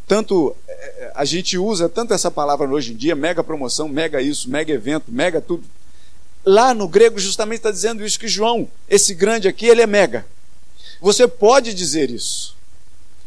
tanto 0.08 0.56
eh, 0.68 1.12
a 1.14 1.24
gente 1.24 1.58
usa 1.58 1.88
tanto 1.88 2.14
essa 2.14 2.32
palavra 2.32 2.68
hoje 2.68 2.94
em 2.94 2.96
dia, 2.96 3.16
mega 3.16 3.44
promoção, 3.44 3.88
mega 3.88 4.22
isso, 4.22 4.50
mega 4.50 4.74
evento, 4.74 5.12
mega 5.12 5.40
tudo. 5.40 5.64
Lá 6.44 6.74
no 6.74 6.88
grego 6.88 7.20
justamente 7.20 7.58
está 7.58 7.70
dizendo 7.70 8.04
isso 8.04 8.20
que 8.20 8.28
João, 8.28 8.68
esse 8.90 9.14
grande 9.14 9.48
aqui, 9.48 9.68
ele 9.68 9.82
é 9.82 9.88
mega. 9.88 10.26
Você 11.00 11.28
pode 11.28 11.74
dizer 11.74 12.10
isso. 12.10 12.56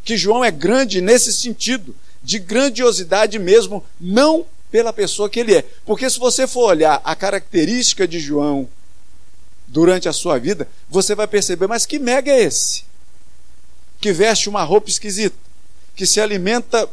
Que 0.04 0.16
João 0.16 0.44
é 0.44 0.50
grande 0.50 1.00
nesse 1.00 1.32
sentido, 1.32 1.94
de 2.22 2.38
grandiosidade 2.38 3.38
mesmo, 3.38 3.84
não 4.00 4.44
pela 4.70 4.92
pessoa 4.92 5.30
que 5.30 5.38
ele 5.38 5.54
é. 5.54 5.64
Porque 5.84 6.10
se 6.10 6.18
você 6.18 6.48
for 6.48 6.70
olhar 6.70 7.00
a 7.04 7.14
característica 7.14 8.08
de 8.08 8.18
João 8.18 8.68
durante 9.74 10.08
a 10.08 10.12
sua 10.12 10.38
vida, 10.38 10.68
você 10.88 11.16
vai 11.16 11.26
perceber, 11.26 11.66
mas 11.66 11.84
que 11.84 11.98
mega 11.98 12.30
é 12.30 12.44
esse? 12.44 12.84
Que 14.00 14.12
veste 14.12 14.48
uma 14.48 14.62
roupa 14.62 14.88
esquisita, 14.88 15.36
que 15.96 16.06
se 16.06 16.20
alimenta 16.20 16.88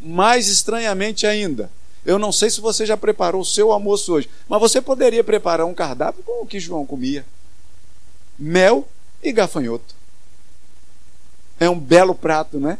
mais 0.00 0.46
estranhamente 0.46 1.26
ainda. 1.26 1.68
Eu 2.06 2.16
não 2.16 2.30
sei 2.30 2.50
se 2.50 2.60
você 2.60 2.86
já 2.86 2.96
preparou 2.96 3.40
o 3.40 3.44
seu 3.44 3.72
almoço 3.72 4.12
hoje, 4.12 4.30
mas 4.48 4.60
você 4.60 4.80
poderia 4.80 5.24
preparar 5.24 5.66
um 5.66 5.74
cardápio 5.74 6.22
com 6.22 6.44
o 6.44 6.46
que 6.46 6.60
João 6.60 6.86
comia: 6.86 7.26
mel 8.38 8.86
e 9.20 9.32
gafanhoto. 9.32 9.96
É 11.58 11.68
um 11.68 11.78
belo 11.78 12.14
prato, 12.14 12.60
né? 12.60 12.78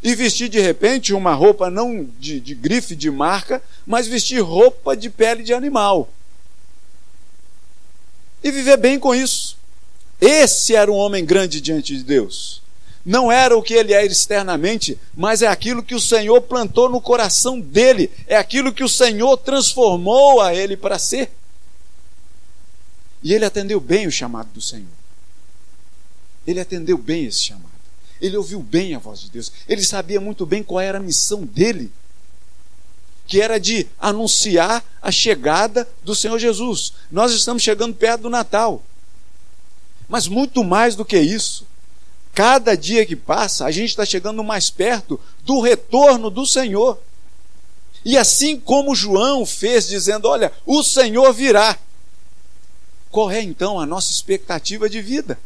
e 0.00 0.14
vestir 0.14 0.48
de 0.48 0.60
repente 0.60 1.12
uma 1.12 1.34
roupa 1.34 1.68
não 1.68 2.06
de, 2.20 2.38
de 2.38 2.54
grife 2.54 2.94
de 2.94 3.10
marca, 3.10 3.60
mas 3.84 4.06
vestir 4.06 4.40
roupa 4.40 4.96
de 4.96 5.10
pele 5.10 5.42
de 5.42 5.52
animal. 5.52 6.08
E 8.42 8.50
viver 8.50 8.76
bem 8.76 8.98
com 8.98 9.14
isso. 9.14 9.56
Esse 10.20 10.74
era 10.74 10.90
um 10.90 10.96
homem 10.96 11.24
grande 11.24 11.60
diante 11.60 11.96
de 11.96 12.02
Deus. 12.02 12.62
Não 13.04 13.32
era 13.32 13.56
o 13.56 13.62
que 13.62 13.74
ele 13.74 13.92
era 13.92 14.04
externamente, 14.04 14.98
mas 15.16 15.40
é 15.40 15.46
aquilo 15.46 15.82
que 15.82 15.94
o 15.94 16.00
Senhor 16.00 16.42
plantou 16.42 16.90
no 16.90 17.00
coração 17.00 17.58
dele, 17.58 18.10
é 18.26 18.36
aquilo 18.36 18.72
que 18.72 18.84
o 18.84 18.88
Senhor 18.88 19.36
transformou 19.38 20.40
a 20.40 20.54
ele 20.54 20.76
para 20.76 20.98
ser. 20.98 21.30
E 23.22 23.32
ele 23.32 23.44
atendeu 23.44 23.80
bem 23.80 24.06
o 24.06 24.12
chamado 24.12 24.50
do 24.52 24.60
Senhor. 24.60 24.86
Ele 26.46 26.60
atendeu 26.60 26.98
bem 26.98 27.24
esse 27.24 27.40
chamado. 27.40 27.68
Ele 28.20 28.36
ouviu 28.36 28.60
bem 28.60 28.94
a 28.94 28.98
voz 28.98 29.20
de 29.20 29.30
Deus. 29.30 29.52
Ele 29.68 29.82
sabia 29.82 30.20
muito 30.20 30.44
bem 30.44 30.62
qual 30.62 30.80
era 30.80 30.98
a 30.98 31.02
missão 31.02 31.44
dele, 31.44 31.90
que 33.28 33.40
era 33.40 33.60
de 33.60 33.86
anunciar 34.00 34.84
a 35.00 35.12
chegada 35.12 35.88
do 36.02 36.16
Senhor 36.16 36.36
Jesus. 36.38 36.94
Nós 37.08 37.32
estamos 37.32 37.62
chegando 37.62 37.94
perto 37.94 38.22
do 38.22 38.30
Natal. 38.30 38.82
Mas 40.08 40.26
muito 40.26 40.64
mais 40.64 40.96
do 40.96 41.04
que 41.04 41.20
isso, 41.20 41.64
cada 42.34 42.76
dia 42.76 43.06
que 43.06 43.14
passa, 43.14 43.64
a 43.64 43.70
gente 43.70 43.90
está 43.90 44.04
chegando 44.04 44.42
mais 44.42 44.70
perto 44.70 45.20
do 45.44 45.60
retorno 45.60 46.30
do 46.30 46.44
Senhor. 46.44 46.98
E 48.04 48.18
assim 48.18 48.58
como 48.58 48.96
João 48.96 49.46
fez, 49.46 49.86
dizendo: 49.86 50.26
Olha, 50.26 50.50
o 50.66 50.82
Senhor 50.82 51.32
virá. 51.32 51.78
Qual 53.10 53.30
é 53.30 53.40
então 53.40 53.78
a 53.78 53.86
nossa 53.86 54.10
expectativa 54.10 54.88
de 54.88 55.00
vida? 55.00 55.38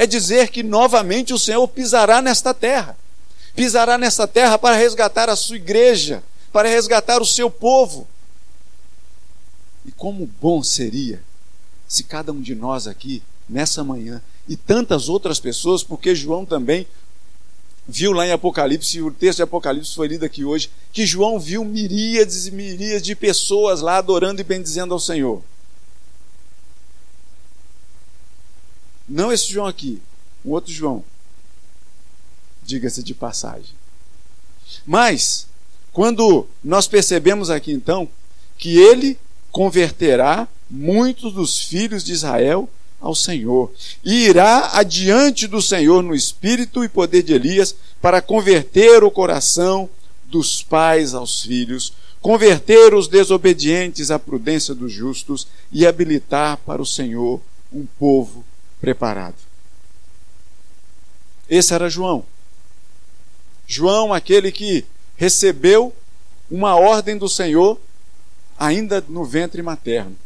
é 0.00 0.06
dizer 0.06 0.48
que 0.48 0.62
novamente 0.62 1.34
o 1.34 1.38
Senhor 1.38 1.68
pisará 1.68 2.22
nesta 2.22 2.54
terra. 2.54 2.96
Pisará 3.54 3.98
nesta 3.98 4.26
terra 4.26 4.56
para 4.56 4.74
resgatar 4.74 5.28
a 5.28 5.36
sua 5.36 5.56
igreja, 5.56 6.22
para 6.52 6.68
resgatar 6.68 7.20
o 7.20 7.26
seu 7.26 7.50
povo. 7.50 8.06
E 9.84 9.92
como 9.92 10.26
bom 10.40 10.62
seria 10.62 11.22
se 11.88 12.04
cada 12.04 12.32
um 12.32 12.40
de 12.40 12.54
nós 12.54 12.86
aqui, 12.86 13.22
nessa 13.48 13.82
manhã, 13.82 14.22
e 14.48 14.56
tantas 14.56 15.08
outras 15.08 15.40
pessoas, 15.40 15.82
porque 15.82 16.14
João 16.14 16.46
também 16.46 16.86
viu 17.88 18.12
lá 18.12 18.24
em 18.24 18.30
Apocalipse, 18.30 19.02
o 19.02 19.10
texto 19.10 19.38
de 19.38 19.42
Apocalipse 19.42 19.94
foi 19.94 20.06
lido 20.06 20.24
aqui 20.24 20.44
hoje, 20.44 20.70
que 20.92 21.04
João 21.04 21.40
viu 21.40 21.64
miríades 21.64 22.46
e 22.46 22.52
miríades 22.52 23.02
de 23.02 23.16
pessoas 23.16 23.80
lá 23.80 23.96
adorando 23.96 24.40
e 24.40 24.44
bendizendo 24.44 24.94
ao 24.94 25.00
Senhor. 25.00 25.42
Não 29.08 29.32
esse 29.32 29.50
João 29.50 29.66
aqui, 29.66 30.00
um 30.44 30.50
outro 30.50 30.72
João. 30.72 31.04
Diga-se 32.62 33.02
de 33.02 33.14
passagem. 33.14 33.74
Mas, 34.86 35.48
quando 36.00 36.46
nós 36.64 36.88
percebemos 36.88 37.50
aqui 37.50 37.72
então 37.72 38.08
que 38.56 38.78
ele 38.78 39.18
converterá 39.52 40.48
muitos 40.70 41.34
dos 41.34 41.60
filhos 41.60 42.02
de 42.02 42.12
Israel 42.12 42.70
ao 42.98 43.14
Senhor, 43.14 43.70
e 44.02 44.24
irá 44.24 44.78
adiante 44.78 45.46
do 45.46 45.60
Senhor 45.60 46.02
no 46.02 46.14
espírito 46.14 46.82
e 46.82 46.88
poder 46.88 47.22
de 47.22 47.34
Elias 47.34 47.76
para 48.00 48.22
converter 48.22 49.04
o 49.04 49.10
coração 49.10 49.90
dos 50.24 50.62
pais 50.62 51.12
aos 51.12 51.42
filhos, 51.42 51.92
converter 52.18 52.94
os 52.94 53.06
desobedientes 53.06 54.10
à 54.10 54.18
prudência 54.18 54.74
dos 54.74 54.90
justos 54.90 55.46
e 55.70 55.86
habilitar 55.86 56.56
para 56.64 56.80
o 56.80 56.86
Senhor 56.86 57.42
um 57.70 57.84
povo 57.98 58.42
preparado. 58.80 59.36
Esse 61.46 61.74
era 61.74 61.90
João. 61.90 62.24
João, 63.66 64.14
aquele 64.14 64.50
que 64.50 64.86
recebeu 65.20 65.94
uma 66.50 66.76
ordem 66.76 67.18
do 67.18 67.28
Senhor 67.28 67.78
ainda 68.58 69.04
no 69.06 69.22
ventre 69.22 69.60
materno. 69.60 70.16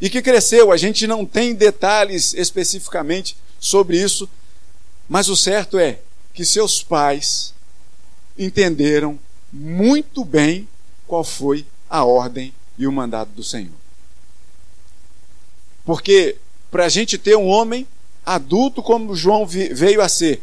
E 0.00 0.08
que 0.08 0.22
cresceu, 0.22 0.70
a 0.70 0.76
gente 0.76 1.08
não 1.08 1.26
tem 1.26 1.52
detalhes 1.52 2.34
especificamente 2.34 3.36
sobre 3.58 4.00
isso, 4.00 4.30
mas 5.08 5.28
o 5.28 5.34
certo 5.34 5.76
é 5.76 5.98
que 6.32 6.44
seus 6.44 6.84
pais 6.84 7.52
entenderam 8.38 9.18
muito 9.52 10.24
bem 10.24 10.68
qual 11.04 11.24
foi 11.24 11.66
a 11.90 12.04
ordem 12.04 12.54
e 12.78 12.86
o 12.86 12.92
mandado 12.92 13.32
do 13.32 13.42
Senhor. 13.42 13.74
Porque 15.84 16.36
para 16.70 16.84
a 16.84 16.88
gente 16.88 17.18
ter 17.18 17.36
um 17.36 17.48
homem 17.48 17.88
adulto 18.24 18.84
como 18.84 19.16
João 19.16 19.44
veio 19.44 20.00
a 20.00 20.08
ser 20.08 20.40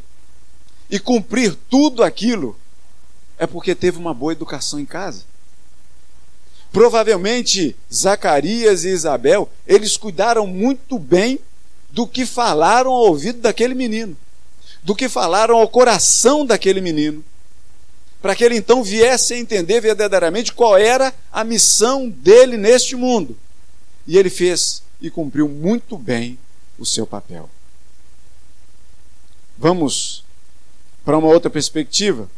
e 0.89 0.99
cumprir 0.99 1.55
tudo 1.69 2.03
aquilo, 2.03 2.59
é 3.43 3.47
porque 3.47 3.75
teve 3.75 3.97
uma 3.97 4.13
boa 4.13 4.31
educação 4.31 4.79
em 4.79 4.85
casa. 4.85 5.23
Provavelmente 6.71 7.75
Zacarias 7.93 8.83
e 8.83 8.89
Isabel, 8.89 9.49
eles 9.67 9.95
cuidaram 9.95 10.47
muito 10.47 10.97
bem 10.97 11.39
do 11.91 12.07
que 12.07 12.25
falaram 12.25 12.91
ao 12.91 13.03
ouvido 13.03 13.39
daquele 13.39 13.75
menino, 13.75 14.17
do 14.81 14.95
que 14.95 15.07
falaram 15.07 15.57
ao 15.57 15.67
coração 15.67 16.45
daquele 16.45 16.81
menino 16.81 17.23
para 18.23 18.37
que 18.37 18.43
ele 18.45 18.55
então 18.55 18.81
viesse 18.81 19.33
a 19.33 19.37
entender 19.37 19.81
verdadeiramente 19.81 20.53
qual 20.53 20.77
era 20.77 21.13
a 21.29 21.43
missão 21.43 22.07
dele 22.07 22.55
neste 22.55 22.95
mundo. 22.95 23.37
E 24.07 24.17
ele 24.17 24.29
fez 24.29 24.81
e 25.01 25.11
cumpriu 25.11 25.49
muito 25.49 25.97
bem 25.97 26.39
o 26.79 26.85
seu 26.85 27.05
papel. 27.05 27.49
Vamos 29.57 30.23
para 31.03 31.17
uma 31.17 31.27
outra 31.27 31.49
perspectiva. 31.49 32.29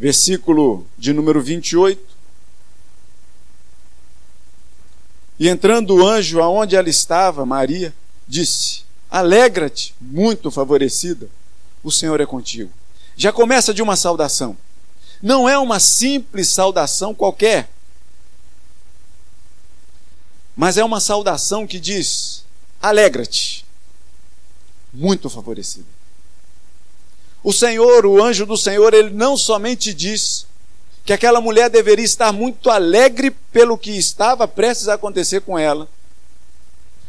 Versículo 0.00 0.84
de 0.98 1.12
número 1.12 1.40
28. 1.40 2.02
E 5.38 5.48
entrando 5.48 5.94
o 5.94 6.06
anjo 6.06 6.40
aonde 6.40 6.74
ela 6.74 6.88
estava, 6.88 7.46
Maria, 7.46 7.94
disse: 8.26 8.82
Alegra-te, 9.08 9.94
muito 10.00 10.50
favorecida, 10.50 11.28
o 11.84 11.92
Senhor 11.92 12.20
é 12.20 12.26
contigo 12.26 12.72
já 13.20 13.30
começa 13.30 13.74
de 13.74 13.82
uma 13.82 13.96
saudação. 13.96 14.56
Não 15.22 15.46
é 15.46 15.58
uma 15.58 15.78
simples 15.78 16.48
saudação 16.48 17.14
qualquer, 17.14 17.68
mas 20.56 20.78
é 20.78 20.84
uma 20.84 21.00
saudação 21.00 21.66
que 21.66 21.78
diz: 21.78 22.44
alegra-te, 22.80 23.66
muito 24.90 25.28
favorecida. 25.28 25.99
O 27.42 27.52
Senhor, 27.52 28.04
o 28.04 28.22
anjo 28.22 28.44
do 28.44 28.56
Senhor, 28.56 28.92
ele 28.92 29.10
não 29.10 29.36
somente 29.36 29.94
diz 29.94 30.46
que 31.04 31.12
aquela 31.12 31.40
mulher 31.40 31.70
deveria 31.70 32.04
estar 32.04 32.32
muito 32.32 32.70
alegre 32.70 33.30
pelo 33.30 33.78
que 33.78 33.92
estava 33.92 34.46
prestes 34.46 34.88
a 34.88 34.94
acontecer 34.94 35.40
com 35.40 35.58
ela, 35.58 35.88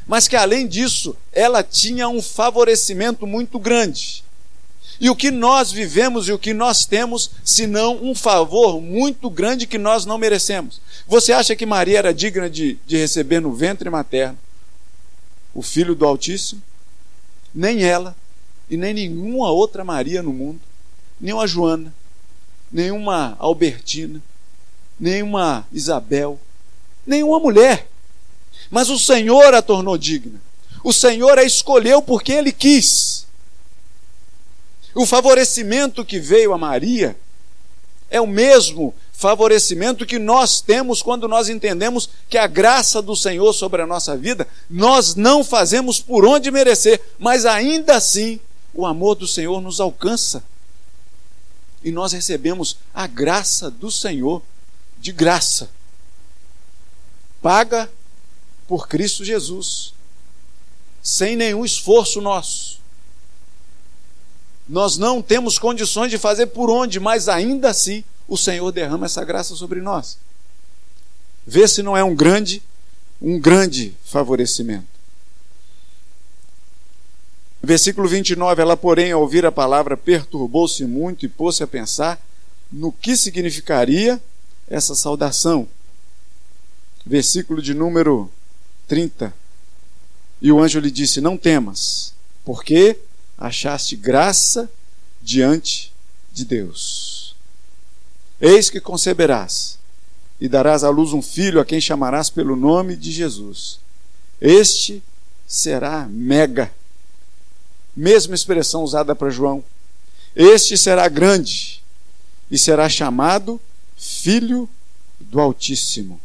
mas 0.07 0.27
que 0.27 0.35
além 0.35 0.67
disso, 0.67 1.15
ela 1.31 1.61
tinha 1.61 2.07
um 2.07 2.21
favorecimento 2.21 3.27
muito 3.27 3.59
grande. 3.59 4.23
E 4.99 5.09
o 5.09 5.15
que 5.15 5.31
nós 5.31 5.71
vivemos 5.71 6.27
e 6.27 6.31
o 6.31 6.39
que 6.39 6.53
nós 6.53 6.85
temos, 6.85 7.31
senão 7.43 7.97
um 8.03 8.13
favor 8.13 8.79
muito 8.79 9.29
grande 9.29 9.65
que 9.65 9.77
nós 9.77 10.05
não 10.05 10.17
merecemos. 10.17 10.79
Você 11.07 11.33
acha 11.33 11.55
que 11.55 11.65
Maria 11.65 11.97
era 11.97 12.13
digna 12.13 12.49
de, 12.49 12.77
de 12.85 12.97
receber 12.97 13.39
no 13.39 13.53
ventre 13.53 13.89
materno 13.89 14.37
o 15.53 15.61
Filho 15.61 15.95
do 15.95 16.05
Altíssimo? 16.05 16.61
Nem 17.53 17.83
ela, 17.83 18.15
e 18.71 18.77
nem 18.77 18.93
nenhuma 18.93 19.51
outra 19.51 19.83
Maria 19.83 20.23
no 20.23 20.31
mundo, 20.31 20.61
nenhuma 21.19 21.45
Joana, 21.45 21.93
nenhuma 22.71 23.35
Albertina, 23.37 24.23
nenhuma 24.97 25.67
Isabel, 25.73 26.39
nenhuma 27.05 27.37
mulher. 27.37 27.89
Mas 28.69 28.89
o 28.89 28.97
Senhor 28.97 29.53
a 29.53 29.61
tornou 29.61 29.97
digna. 29.97 30.41
O 30.85 30.93
Senhor 30.93 31.37
a 31.37 31.43
escolheu 31.43 32.01
porque 32.01 32.31
Ele 32.31 32.53
quis. 32.53 33.27
O 34.95 35.05
favorecimento 35.05 36.05
que 36.05 36.17
veio 36.17 36.53
a 36.53 36.57
Maria 36.57 37.17
é 38.09 38.21
o 38.21 38.27
mesmo 38.27 38.93
favorecimento 39.11 40.05
que 40.05 40.17
nós 40.17 40.61
temos 40.61 41.01
quando 41.01 41.27
nós 41.27 41.49
entendemos 41.49 42.09
que 42.29 42.37
a 42.37 42.47
graça 42.47 43.01
do 43.01 43.17
Senhor 43.17 43.51
sobre 43.51 43.81
a 43.81 43.87
nossa 43.87 44.15
vida, 44.15 44.47
nós 44.69 45.13
não 45.13 45.43
fazemos 45.43 45.99
por 45.99 46.25
onde 46.25 46.49
merecer, 46.49 47.01
mas 47.19 47.45
ainda 47.45 47.97
assim 47.97 48.39
o 48.73 48.85
amor 48.85 49.15
do 49.15 49.27
Senhor 49.27 49.61
nos 49.61 49.79
alcança. 49.79 50.43
E 51.83 51.91
nós 51.91 52.13
recebemos 52.13 52.77
a 52.93 53.07
graça 53.07 53.71
do 53.71 53.89
Senhor 53.89 54.41
de 54.99 55.11
graça, 55.11 55.71
paga 57.41 57.91
por 58.67 58.87
Cristo 58.87 59.25
Jesus, 59.25 59.93
sem 61.01 61.35
nenhum 61.35 61.65
esforço 61.65 62.21
nosso 62.21 62.81
nós 64.71 64.97
não 64.97 65.21
temos 65.21 65.59
condições 65.59 66.09
de 66.09 66.17
fazer 66.17 66.47
por 66.47 66.69
onde, 66.69 66.97
mas 66.97 67.27
ainda 67.27 67.69
assim 67.69 68.05
o 68.25 68.37
Senhor 68.37 68.71
derrama 68.71 69.05
essa 69.05 69.23
graça 69.25 69.53
sobre 69.53 69.81
nós. 69.81 70.17
Vê 71.45 71.67
se 71.67 71.83
não 71.83 71.97
é 71.97 72.01
um 72.01 72.15
grande, 72.15 72.63
um 73.21 73.37
grande 73.37 73.93
favorecimento. 74.05 74.90
Versículo 77.63 78.07
29, 78.07 78.61
ela, 78.61 78.75
porém, 78.75 79.11
ao 79.11 79.21
ouvir 79.21 79.45
a 79.45 79.51
palavra, 79.51 79.95
perturbou-se 79.95 80.83
muito 80.85 81.25
e 81.25 81.29
pôs-se 81.29 81.61
a 81.61 81.67
pensar 81.67 82.19
no 82.71 82.91
que 82.91 83.15
significaria 83.15 84.21
essa 84.67 84.95
saudação. 84.95 85.67
Versículo 87.05 87.61
de 87.61 87.73
número 87.73 88.31
30. 88.87 89.33
E 90.41 90.51
o 90.51 90.59
anjo 90.59 90.79
lhe 90.79 90.89
disse: 90.89 91.21
Não 91.21 91.37
temas, 91.37 92.13
porque 92.43 92.97
achaste 93.37 93.95
graça 93.95 94.69
diante 95.21 95.93
de 96.33 96.45
Deus. 96.45 97.35
Eis 98.39 98.69
que 98.69 98.79
conceberás 98.79 99.77
e 100.39 100.49
darás 100.49 100.83
à 100.83 100.89
luz 100.89 101.13
um 101.13 101.21
filho 101.21 101.59
a 101.59 101.65
quem 101.65 101.79
chamarás 101.79 102.29
pelo 102.29 102.55
nome 102.55 102.95
de 102.95 103.11
Jesus. 103.11 103.79
Este 104.39 105.03
será 105.45 106.07
mega. 106.09 106.71
Mesma 107.95 108.35
expressão 108.35 108.83
usada 108.83 109.15
para 109.15 109.29
João. 109.29 109.63
Este 110.35 110.77
será 110.77 111.07
grande 111.09 111.81
e 112.49 112.57
será 112.57 112.87
chamado 112.87 113.59
Filho 113.97 114.69
do 115.19 115.39
Altíssimo. 115.39 116.19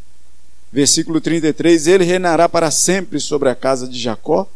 Versículo 0.72 1.20
33: 1.20 1.86
Ele 1.86 2.04
reinará 2.04 2.48
para 2.48 2.70
sempre 2.70 3.20
sobre 3.20 3.48
a 3.48 3.54
casa 3.54 3.88
de 3.88 3.98
Jacó, 3.98 4.48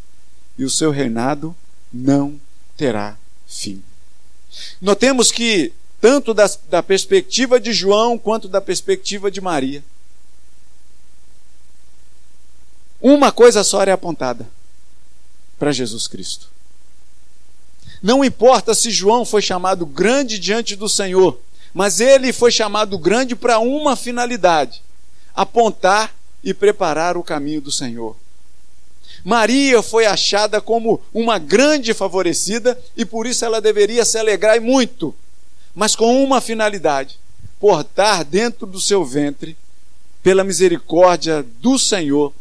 e 0.59 0.65
o 0.65 0.71
seu 0.71 0.91
reinado 0.91 1.55
não 1.93 2.41
terá 2.77 3.17
fim. 3.47 3.83
Notemos 4.81 5.31
que, 5.33 5.73
tanto 6.01 6.35
da, 6.35 6.51
da 6.69 6.83
perspectiva 6.83 7.61
de 7.61 7.73
João 7.73 8.19
quanto 8.19 8.49
da 8.49 8.61
perspectiva 8.61 9.31
de 9.31 9.41
Maria, 9.41 9.83
uma 13.01 13.33
coisa 13.33 13.65
só 13.65 13.83
é 13.83 13.93
apontada 13.93 14.47
para 15.59 15.73
Jesus 15.73 16.07
Cristo. 16.07 16.51
Não 18.03 18.25
importa 18.25 18.75
se 18.75 18.91
João 18.91 19.25
foi 19.25 19.43
chamado 19.43 19.85
grande 19.85 20.39
diante 20.39 20.75
do 20.75 20.89
Senhor, 20.89 21.39
mas 21.75 22.01
ele 22.01 22.33
foi 22.33 22.51
chamado 22.51 22.99
grande 22.99 23.37
para 23.37 23.59
uma 23.59 23.95
finalidade: 23.95 24.83
apontar 25.35 26.15
e 26.43 26.55
preparar 26.55 27.17
o 27.17 27.23
caminho 27.23 27.61
do 27.61 27.71
Senhor. 27.71 28.17
Maria 29.23 29.83
foi 29.83 30.07
achada 30.07 30.61
como 30.61 31.01
uma 31.13 31.39
grande 31.39 31.93
favorecida 31.93 32.81
e 32.97 33.05
por 33.05 33.27
isso 33.27 33.45
ela 33.45 33.61
deveria 33.61 34.05
se 34.05 34.19
alegrar 34.19 34.57
e 34.57 34.61
muito, 34.61 35.15
mas 35.75 35.95
com 35.95 36.25
uma 36.25 36.41
finalidade: 36.41 37.19
portar 37.59 38.25
dentro 38.25 38.67
do 38.67 38.81
seu 38.81 39.05
ventre, 39.05 39.57
pela 40.23 40.43
misericórdia 40.43 41.43
do 41.43 41.79
Senhor, 41.79 42.33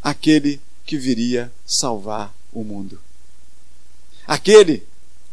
aquele 0.00 0.60
que 0.86 0.96
viria 0.96 1.52
salvar 1.66 2.32
o 2.52 2.62
mundo. 2.62 3.07
Aquele 4.28 4.82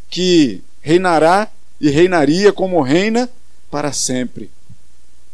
que 0.08 0.62
reinará 0.80 1.50
e 1.78 1.90
reinaria 1.90 2.50
como 2.50 2.80
reina 2.80 3.28
para 3.70 3.92
sempre. 3.92 4.50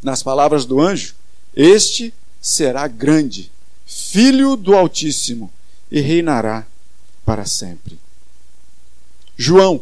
Nas 0.02 0.20
palavras 0.20 0.64
do 0.64 0.80
anjo, 0.80 1.14
este 1.54 2.12
será 2.40 2.88
grande, 2.88 3.52
filho 3.86 4.56
do 4.56 4.74
Altíssimo, 4.74 5.48
e 5.88 6.00
reinará 6.00 6.66
para 7.24 7.44
sempre. 7.44 7.98
João, 9.36 9.80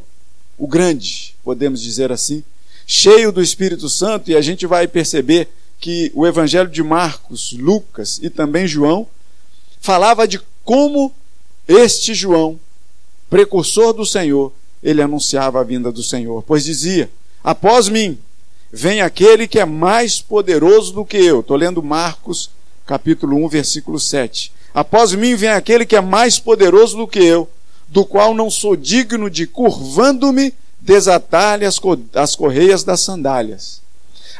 o 0.59 0.67
grande, 0.67 1.35
podemos 1.43 1.81
dizer 1.81 2.13
assim, 2.13 2.45
cheio 2.87 3.33
do 3.33 3.41
Espírito 3.41 3.89
Santo, 3.89 4.31
e 4.31 4.37
a 4.37 4.43
gente 4.43 4.67
vai 4.67 4.87
perceber 4.87 5.49
que 5.79 6.13
o 6.15 6.27
Evangelho 6.27 6.69
de 6.69 6.83
Marcos, 6.83 7.53
Lucas 7.53 8.19
e 8.23 8.29
também 8.29 8.67
João 8.67 9.07
falava 9.81 10.29
de 10.29 10.39
como 10.63 11.15
este 11.67 12.13
João, 12.13 12.61
precursor 13.31 13.93
do 13.93 14.05
Senhor, 14.05 14.53
ele 14.83 15.01
anunciava 15.01 15.61
a 15.61 15.65
vinda 15.65 15.93
do 15.93 16.03
Senhor, 16.03 16.43
pois 16.43 16.65
dizia: 16.65 17.09
Após 17.43 17.89
mim 17.89 18.19
vem 18.73 19.01
aquele 19.01 19.47
que 19.47 19.61
é 19.61 19.65
mais 19.65 20.21
poderoso 20.21 20.93
do 20.93 21.05
que 21.05 21.17
eu. 21.17 21.41
Estou 21.41 21.57
lendo 21.57 21.83
Marcos, 21.83 22.51
capítulo 22.85 23.37
1, 23.45 23.49
versículo 23.49 23.99
7. 23.99 24.53
Após 24.75 25.13
mim 25.13 25.35
vem 25.35 25.51
aquele 25.51 25.87
que 25.87 25.97
é 25.97 26.01
mais 26.01 26.39
poderoso 26.39 26.97
do 26.97 27.09
que 27.09 27.21
eu, 27.21 27.49
do 27.89 28.05
qual 28.05 28.35
não 28.35 28.51
sou 28.51 28.77
digno 28.77 29.31
de, 29.31 29.47
curvando-me, 29.47 30.53
desatar-lhe 30.81 31.65
as, 31.65 31.81
as 32.15 32.35
correias 32.35 32.85
das 32.85 33.01
sandálias. 33.01 33.81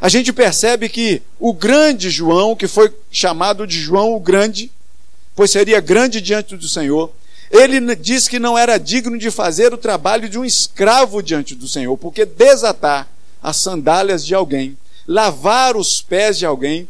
A 0.01 0.09
gente 0.09 0.33
percebe 0.33 0.89
que 0.89 1.21
o 1.39 1.53
grande 1.53 2.09
João, 2.09 2.57
que 2.57 2.67
foi 2.67 2.93
chamado 3.11 3.67
de 3.67 3.79
João 3.79 4.15
o 4.15 4.21
Grande, 4.21 4.71
pois 5.37 5.51
seria 5.51 5.81
grande 5.81 6.21
diante 6.21 6.57
do 6.57 6.69
Senhor, 6.69 7.13
ele 7.51 7.97
diz 7.97 8.29
que 8.29 8.39
não 8.39 8.57
era 8.57 8.79
digno 8.79 9.19
de 9.19 9.31
fazer 9.31 9.75
o 9.75 9.79
trabalho 9.79 10.29
de 10.29 10.39
um 10.39 10.45
escravo 10.45 11.23
diante 11.23 11.55
do 11.55 11.67
Senhor, 11.67 11.97
porque 11.97 12.25
desatar 12.25 13.09
as 13.43 13.57
sandálias 13.57 14.25
de 14.25 14.35
alguém, 14.35 14.79
lavar 15.07 15.77
os 15.77 16.01
pés 16.01 16.39
de 16.39 16.47
alguém, 16.47 16.89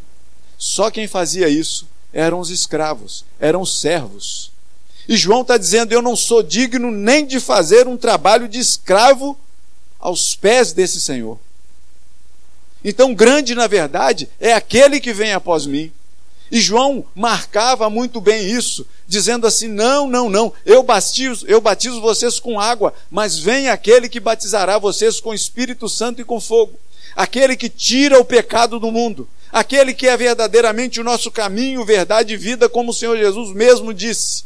só 0.57 0.91
quem 0.91 1.07
fazia 1.07 1.49
isso 1.49 1.87
eram 2.13 2.39
os 2.39 2.49
escravos, 2.49 3.25
eram 3.39 3.61
os 3.61 3.79
servos. 3.79 4.51
E 5.07 5.17
João 5.17 5.41
está 5.41 5.57
dizendo: 5.57 5.91
Eu 5.91 6.01
não 6.01 6.15
sou 6.15 6.43
digno 6.43 6.91
nem 6.91 7.25
de 7.25 7.39
fazer 7.39 7.87
um 7.87 7.97
trabalho 7.97 8.47
de 8.47 8.59
escravo 8.59 9.37
aos 9.99 10.35
pés 10.35 10.73
desse 10.73 11.01
Senhor. 11.01 11.39
Então, 12.83 13.13
grande, 13.13 13.53
na 13.55 13.67
verdade, 13.67 14.29
é 14.39 14.53
aquele 14.53 14.99
que 14.99 15.13
vem 15.13 15.33
após 15.33 15.65
mim. 15.65 15.91
E 16.51 16.59
João 16.59 17.05
marcava 17.15 17.89
muito 17.89 18.19
bem 18.19 18.45
isso, 18.51 18.85
dizendo 19.07 19.47
assim: 19.47 19.69
não, 19.69 20.05
não, 20.05 20.29
não, 20.29 20.51
eu 20.65 20.83
batizo, 20.83 21.47
eu 21.47 21.61
batizo 21.61 22.01
vocês 22.01 22.41
com 22.41 22.59
água, 22.59 22.93
mas 23.09 23.39
vem 23.39 23.69
aquele 23.69 24.09
que 24.09 24.19
batizará 24.19 24.77
vocês 24.77 25.21
com 25.21 25.33
Espírito 25.33 25.87
Santo 25.87 26.19
e 26.19 26.25
com 26.25 26.41
fogo. 26.41 26.77
Aquele 27.15 27.55
que 27.55 27.69
tira 27.69 28.19
o 28.19 28.25
pecado 28.25 28.81
do 28.81 28.91
mundo, 28.91 29.29
aquele 29.49 29.93
que 29.93 30.07
é 30.07 30.17
verdadeiramente 30.17 30.99
o 30.99 31.05
nosso 31.05 31.31
caminho, 31.31 31.85
verdade 31.85 32.33
e 32.33 32.37
vida, 32.37 32.67
como 32.67 32.91
o 32.91 32.93
Senhor 32.93 33.17
Jesus 33.17 33.55
mesmo 33.55 33.93
disse. 33.93 34.43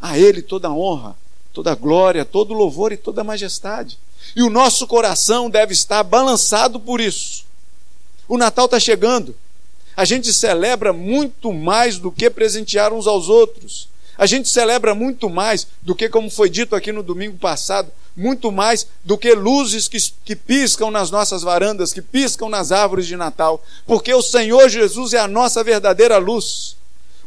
A 0.00 0.16
Ele 0.16 0.40
toda 0.40 0.70
honra, 0.70 1.16
toda 1.52 1.74
glória, 1.74 2.24
todo 2.24 2.54
louvor 2.54 2.92
e 2.92 2.96
toda 2.96 3.24
majestade. 3.24 3.98
E 4.36 4.42
o 4.42 4.50
nosso 4.50 4.86
coração 4.86 5.50
deve 5.50 5.72
estar 5.72 6.04
balançado 6.04 6.78
por 6.78 7.00
isso. 7.00 7.44
O 8.28 8.38
Natal 8.38 8.66
está 8.66 8.78
chegando. 8.78 9.34
A 9.96 10.04
gente 10.04 10.32
celebra 10.32 10.92
muito 10.92 11.52
mais 11.52 11.98
do 11.98 12.12
que 12.12 12.28
presentear 12.28 12.92
uns 12.92 13.06
aos 13.06 13.28
outros. 13.28 13.88
A 14.18 14.26
gente 14.26 14.48
celebra 14.48 14.94
muito 14.94 15.28
mais 15.28 15.66
do 15.82 15.94
que, 15.94 16.08
como 16.08 16.30
foi 16.30 16.48
dito 16.48 16.74
aqui 16.74 16.92
no 16.92 17.02
domingo 17.02 17.36
passado, 17.38 17.90
muito 18.16 18.50
mais 18.50 18.86
do 19.04 19.18
que 19.18 19.34
luzes 19.34 19.88
que, 19.88 19.98
que 20.24 20.34
piscam 20.34 20.90
nas 20.90 21.10
nossas 21.10 21.42
varandas, 21.42 21.92
que 21.92 22.00
piscam 22.00 22.48
nas 22.48 22.72
árvores 22.72 23.06
de 23.06 23.16
Natal, 23.16 23.62
porque 23.86 24.12
o 24.14 24.22
Senhor 24.22 24.68
Jesus 24.68 25.12
é 25.12 25.18
a 25.18 25.28
nossa 25.28 25.62
verdadeira 25.62 26.16
luz. 26.16 26.76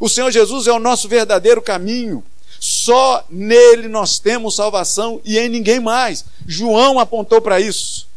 O 0.00 0.08
Senhor 0.08 0.30
Jesus 0.30 0.66
é 0.66 0.72
o 0.72 0.80
nosso 0.80 1.08
verdadeiro 1.08 1.62
caminho. 1.62 2.24
Só 2.58 3.24
nele 3.30 3.86
nós 3.86 4.18
temos 4.18 4.56
salvação 4.56 5.20
e 5.24 5.38
em 5.38 5.48
ninguém 5.48 5.78
mais. 5.78 6.24
João 6.46 6.98
apontou 6.98 7.40
para 7.40 7.60
isso. 7.60 8.08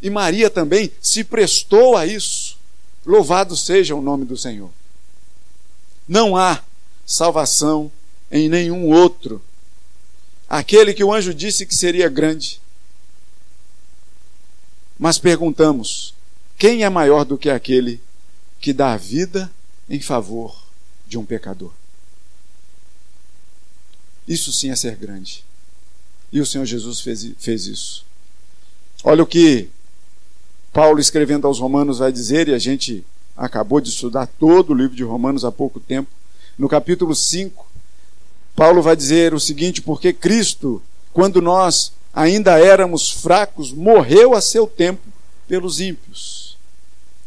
E 0.00 0.08
Maria 0.08 0.48
também 0.48 0.92
se 1.00 1.24
prestou 1.24 1.96
a 1.96 2.06
isso. 2.06 2.45
Louvado 3.06 3.56
seja 3.56 3.94
o 3.94 4.02
nome 4.02 4.24
do 4.24 4.36
Senhor. 4.36 4.70
Não 6.08 6.36
há 6.36 6.62
salvação 7.06 7.90
em 8.30 8.48
nenhum 8.48 8.90
outro. 8.90 9.40
Aquele 10.48 10.92
que 10.92 11.04
o 11.04 11.14
anjo 11.14 11.32
disse 11.32 11.64
que 11.64 11.74
seria 11.74 12.08
grande. 12.08 12.60
Mas 14.98 15.18
perguntamos: 15.18 16.14
quem 16.58 16.82
é 16.82 16.90
maior 16.90 17.24
do 17.24 17.38
que 17.38 17.48
aquele 17.48 18.00
que 18.58 18.72
dá 18.72 18.92
a 18.92 18.96
vida 18.96 19.50
em 19.88 20.00
favor 20.00 20.60
de 21.06 21.16
um 21.16 21.24
pecador? 21.24 21.72
Isso 24.26 24.52
sim 24.52 24.70
é 24.70 24.76
ser 24.76 24.96
grande. 24.96 25.44
E 26.32 26.40
o 26.40 26.46
Senhor 26.46 26.64
Jesus 26.64 27.00
fez, 27.00 27.32
fez 27.38 27.66
isso. 27.66 28.04
Olha 29.04 29.22
o 29.22 29.26
que 29.26 29.70
Paulo, 30.76 31.00
escrevendo 31.00 31.46
aos 31.46 31.58
Romanos, 31.58 32.00
vai 32.00 32.12
dizer, 32.12 32.48
e 32.48 32.52
a 32.52 32.58
gente 32.58 33.02
acabou 33.34 33.80
de 33.80 33.88
estudar 33.88 34.26
todo 34.26 34.74
o 34.74 34.74
livro 34.74 34.94
de 34.94 35.02
Romanos 35.02 35.42
há 35.42 35.50
pouco 35.50 35.80
tempo. 35.80 36.10
No 36.58 36.68
capítulo 36.68 37.14
5, 37.14 37.66
Paulo 38.54 38.82
vai 38.82 38.94
dizer 38.94 39.32
o 39.32 39.40
seguinte: 39.40 39.80
porque 39.80 40.12
Cristo, 40.12 40.82
quando 41.14 41.40
nós 41.40 41.92
ainda 42.12 42.58
éramos 42.58 43.10
fracos, 43.10 43.72
morreu 43.72 44.34
a 44.34 44.42
seu 44.42 44.66
tempo 44.66 45.00
pelos 45.48 45.80
ímpios. 45.80 46.58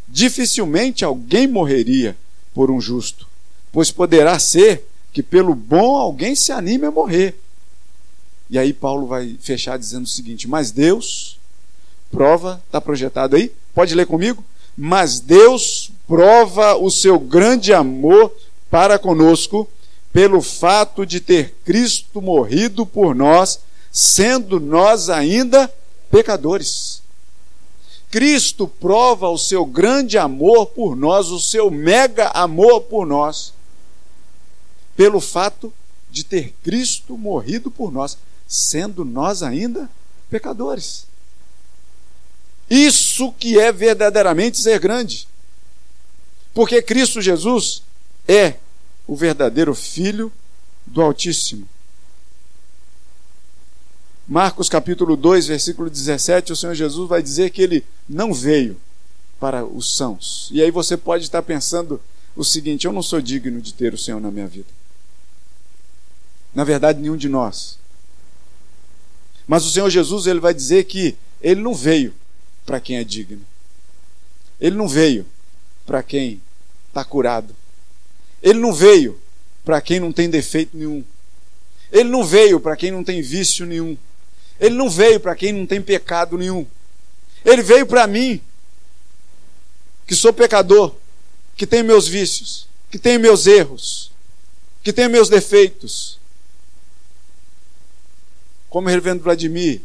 Dificilmente 0.06 1.04
alguém 1.04 1.48
morreria 1.48 2.16
por 2.54 2.70
um 2.70 2.80
justo, 2.80 3.26
pois 3.72 3.90
poderá 3.90 4.38
ser 4.38 4.86
que 5.12 5.24
pelo 5.24 5.56
bom 5.56 5.96
alguém 5.96 6.36
se 6.36 6.52
anime 6.52 6.86
a 6.86 6.92
morrer. 6.92 7.34
E 8.48 8.56
aí 8.56 8.72
Paulo 8.72 9.08
vai 9.08 9.36
fechar 9.40 9.76
dizendo 9.76 10.04
o 10.04 10.08
seguinte: 10.08 10.46
Mas 10.46 10.70
Deus 10.70 11.39
prova, 12.10 12.62
está 12.66 12.80
projetado 12.80 13.36
aí? 13.36 13.52
Pode 13.74 13.94
ler 13.94 14.06
comigo? 14.06 14.44
Mas 14.76 15.20
Deus 15.20 15.90
prova 16.06 16.74
o 16.76 16.90
seu 16.90 17.18
grande 17.18 17.72
amor 17.72 18.32
para 18.70 18.98
conosco 18.98 19.68
pelo 20.12 20.40
fato 20.42 21.06
de 21.06 21.20
ter 21.20 21.54
Cristo 21.64 22.20
morrido 22.20 22.84
por 22.84 23.14
nós, 23.14 23.60
sendo 23.92 24.58
nós 24.58 25.08
ainda 25.08 25.72
pecadores. 26.10 27.02
Cristo 28.10 28.66
prova 28.66 29.28
o 29.28 29.38
seu 29.38 29.64
grande 29.64 30.18
amor 30.18 30.66
por 30.66 30.96
nós, 30.96 31.28
o 31.28 31.38
seu 31.38 31.70
mega 31.70 32.28
amor 32.28 32.82
por 32.82 33.06
nós, 33.06 33.52
pelo 34.96 35.20
fato 35.20 35.72
de 36.10 36.24
ter 36.24 36.52
Cristo 36.64 37.16
morrido 37.16 37.70
por 37.70 37.92
nós, 37.92 38.18
sendo 38.48 39.04
nós 39.04 39.44
ainda 39.44 39.88
pecadores. 40.28 41.06
Isso 42.70 43.32
que 43.32 43.58
é 43.58 43.72
verdadeiramente 43.72 44.58
ser 44.58 44.78
grande. 44.78 45.26
Porque 46.54 46.80
Cristo 46.80 47.20
Jesus 47.20 47.82
é 48.28 48.54
o 49.08 49.16
verdadeiro 49.16 49.74
Filho 49.74 50.32
do 50.86 51.02
Altíssimo. 51.02 51.68
Marcos 54.26 54.68
capítulo 54.68 55.16
2, 55.16 55.48
versículo 55.48 55.90
17, 55.90 56.52
o 56.52 56.56
Senhor 56.56 56.74
Jesus 56.74 57.08
vai 57.08 57.20
dizer 57.20 57.50
que 57.50 57.60
ele 57.60 57.84
não 58.08 58.32
veio 58.32 58.80
para 59.40 59.64
os 59.64 59.96
sãos. 59.96 60.48
E 60.52 60.62
aí 60.62 60.70
você 60.70 60.96
pode 60.96 61.24
estar 61.24 61.42
pensando 61.42 62.00
o 62.36 62.44
seguinte: 62.44 62.86
eu 62.86 62.92
não 62.92 63.02
sou 63.02 63.20
digno 63.20 63.60
de 63.60 63.74
ter 63.74 63.92
o 63.92 63.98
Senhor 63.98 64.20
na 64.20 64.30
minha 64.30 64.46
vida. 64.46 64.68
Na 66.54 66.62
verdade, 66.62 67.00
nenhum 67.00 67.16
de 67.16 67.28
nós. 67.28 67.76
Mas 69.48 69.64
o 69.64 69.70
Senhor 69.70 69.90
Jesus 69.90 70.28
ele 70.28 70.38
vai 70.38 70.54
dizer 70.54 70.84
que 70.84 71.16
ele 71.42 71.60
não 71.60 71.74
veio 71.74 72.14
para 72.70 72.78
quem 72.78 72.98
é 72.98 73.02
digno. 73.02 73.44
Ele 74.60 74.76
não 74.76 74.86
veio 74.86 75.26
para 75.84 76.04
quem 76.04 76.40
está 76.86 77.04
curado. 77.04 77.52
Ele 78.40 78.60
não 78.60 78.72
veio 78.72 79.20
para 79.64 79.80
quem 79.80 79.98
não 79.98 80.12
tem 80.12 80.30
defeito 80.30 80.76
nenhum. 80.76 81.04
Ele 81.90 82.08
não 82.08 82.24
veio 82.24 82.60
para 82.60 82.76
quem 82.76 82.92
não 82.92 83.02
tem 83.02 83.20
vício 83.22 83.66
nenhum. 83.66 83.98
Ele 84.60 84.76
não 84.76 84.88
veio 84.88 85.18
para 85.18 85.34
quem 85.34 85.52
não 85.52 85.66
tem 85.66 85.82
pecado 85.82 86.38
nenhum. 86.38 86.64
Ele 87.44 87.60
veio 87.60 87.84
para 87.86 88.06
mim, 88.06 88.40
que 90.06 90.14
sou 90.14 90.32
pecador, 90.32 90.94
que 91.56 91.66
tenho 91.66 91.84
meus 91.84 92.06
vícios, 92.06 92.68
que 92.88 93.00
tenho 93.00 93.18
meus 93.18 93.48
erros, 93.48 94.12
que 94.84 94.92
tenho 94.92 95.10
meus 95.10 95.28
defeitos. 95.28 96.20
Como 98.68 98.86
o 98.86 98.90
reverendo 98.90 99.24
Vladimir 99.24 99.82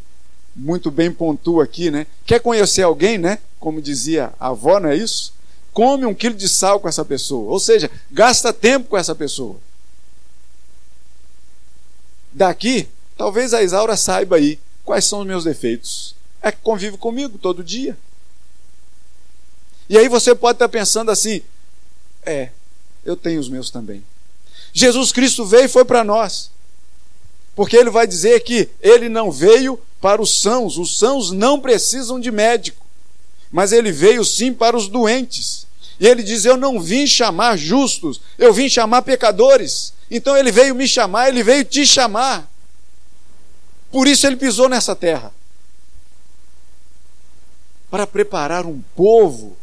muito 0.55 0.89
bem 0.89 1.11
pontua 1.11 1.63
aqui, 1.63 1.91
né? 1.91 2.07
Quer 2.25 2.39
conhecer 2.39 2.83
alguém, 2.83 3.17
né? 3.17 3.39
Como 3.59 3.81
dizia 3.81 4.33
a 4.39 4.47
avó, 4.47 4.79
não 4.79 4.89
é 4.89 4.95
isso? 4.95 5.33
Come 5.73 6.05
um 6.05 6.13
quilo 6.13 6.35
de 6.35 6.47
sal 6.47 6.79
com 6.79 6.87
essa 6.87 7.03
pessoa. 7.03 7.51
Ou 7.51 7.59
seja, 7.59 7.91
gasta 8.09 8.53
tempo 8.53 8.87
com 8.87 8.97
essa 8.97 9.13
pessoa. 9.13 9.57
Daqui, 12.31 12.87
talvez 13.17 13.53
a 13.53 13.61
Isaura 13.61 13.97
saiba 13.97 14.37
aí 14.37 14.57
quais 14.85 15.03
são 15.03 15.19
os 15.19 15.27
meus 15.27 15.43
defeitos. 15.43 16.15
É 16.41 16.51
que 16.51 16.59
convive 16.61 16.97
comigo 16.97 17.37
todo 17.37 17.63
dia. 17.63 17.97
E 19.89 19.97
aí 19.97 20.07
você 20.07 20.33
pode 20.33 20.55
estar 20.55 20.69
pensando 20.69 21.11
assim: 21.11 21.41
é, 22.25 22.49
eu 23.03 23.17
tenho 23.17 23.39
os 23.39 23.49
meus 23.49 23.69
também. 23.69 24.03
Jesus 24.73 25.11
Cristo 25.11 25.45
veio 25.45 25.65
e 25.65 25.69
foi 25.69 25.83
para 25.83 26.03
nós. 26.03 26.51
Porque 27.55 27.77
ele 27.77 27.89
vai 27.89 28.05
dizer 28.05 28.41
que 28.41 28.69
ele 28.81 29.07
não 29.07 29.31
veio 29.31 29.79
para 30.01 30.21
os 30.21 30.41
sãos, 30.41 30.77
os 30.77 30.99
sãos 30.99 31.31
não 31.31 31.59
precisam 31.59 32.19
de 32.19 32.31
médico, 32.31 32.85
mas 33.51 33.71
ele 33.71 33.91
veio 33.91 34.25
sim 34.25 34.53
para 34.53 34.75
os 34.75 34.87
doentes. 34.87 35.65
E 35.99 36.05
ele 36.05 36.21
diz: 36.21 36.43
Eu 36.43 36.57
não 36.57 36.81
vim 36.81 37.07
chamar 37.07 37.57
justos, 37.57 38.19
eu 38.37 38.53
vim 38.53 38.67
chamar 38.67 39.01
pecadores. 39.01 39.93
Então 40.11 40.35
ele 40.35 40.51
veio 40.51 40.75
me 40.75 40.87
chamar, 40.87 41.29
ele 41.29 41.41
veio 41.41 41.63
te 41.63 41.85
chamar. 41.85 42.47
Por 43.91 44.07
isso 44.07 44.27
ele 44.27 44.35
pisou 44.35 44.67
nessa 44.67 44.95
terra 44.95 45.33
para 47.89 48.05
preparar 48.05 48.65
um 48.65 48.81
povo 48.93 49.55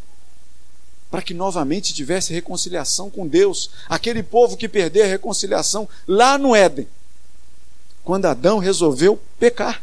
para 1.11 1.21
que 1.21 1.35
novamente 1.35 1.93
tivesse 1.93 2.33
reconciliação 2.33 3.11
com 3.11 3.29
Deus, 3.29 3.69
aquele 3.87 4.23
povo 4.23 4.57
que 4.57 4.67
perdeu 4.67 5.05
a 5.05 5.09
reconciliação 5.09 5.87
lá 6.09 6.39
no 6.39 6.57
Éden, 6.57 6.89
quando 8.05 8.27
Adão 8.27 8.59
resolveu 8.59 9.21
pecar. 9.39 9.83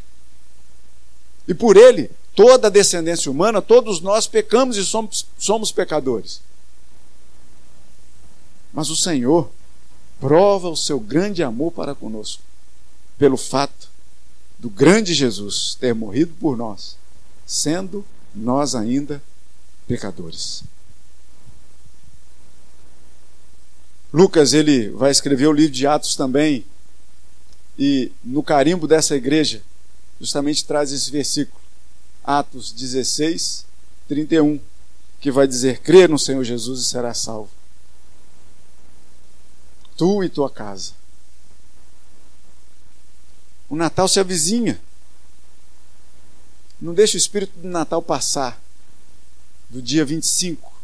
E 1.48 1.54
por 1.54 1.78
ele, 1.78 2.12
toda 2.36 2.68
a 2.68 2.72
descendência 2.72 3.32
humana, 3.32 3.62
todos 3.62 4.02
nós 4.02 4.28
pecamos 4.28 4.78
e 4.78 4.86
somos, 4.86 5.26
somos 5.38 5.72
pecadores. 5.72 6.42
Mas 8.74 8.90
o 8.90 8.96
Senhor 8.96 9.50
prova 10.20 10.70
o 10.70 10.78
seu 10.78 11.00
grande 11.00 11.42
amor 11.42 11.72
para 11.72 11.96
conosco, 11.96 12.44
pelo 13.18 13.38
fato 13.38 13.90
do 14.58 14.70
grande 14.70 15.14
Jesus 15.14 15.76
ter 15.80 15.96
morrido 15.96 16.34
por 16.40 16.58
nós, 16.58 16.98
sendo 17.46 18.06
nós 18.36 18.76
ainda 18.76 19.24
pecadores. 19.88 20.64
Lucas 24.12 24.54
ele 24.54 24.90
vai 24.90 25.12
escrever 25.12 25.48
o 25.48 25.54
livro 25.54 25.72
de 25.72 25.88
Atos 25.88 26.16
também 26.16 26.66
e 27.80 28.12
no 28.24 28.44
carimbo 28.44 28.88
dessa 28.88 29.16
igreja 29.16 29.64
justamente 30.20 30.66
traz 30.66 30.92
esse 30.92 31.10
versículo, 31.10 31.62
Atos 32.24 32.74
16, 32.74 33.66
31, 34.08 34.60
que 35.22 35.32
vai 35.32 35.48
dizer: 35.48 35.80
crê 35.80 36.08
no 36.08 36.20
Senhor 36.20 36.44
Jesus 36.44 36.82
e 36.82 36.86
será 36.86 37.14
salvo. 37.14 37.50
Tu 39.96 40.24
e 40.26 40.30
tua 40.30 40.50
casa. 40.50 40.92
O 43.70 43.76
Natal 43.76 44.08
se 44.08 44.20
avizinha. 44.20 44.80
Não 46.82 46.94
deixe 46.94 47.16
o 47.16 47.18
espírito 47.18 47.58
do 47.60 47.68
Natal 47.68 48.02
passar 48.02 48.62
do 49.70 49.82
dia 49.82 50.04
25 50.06 50.80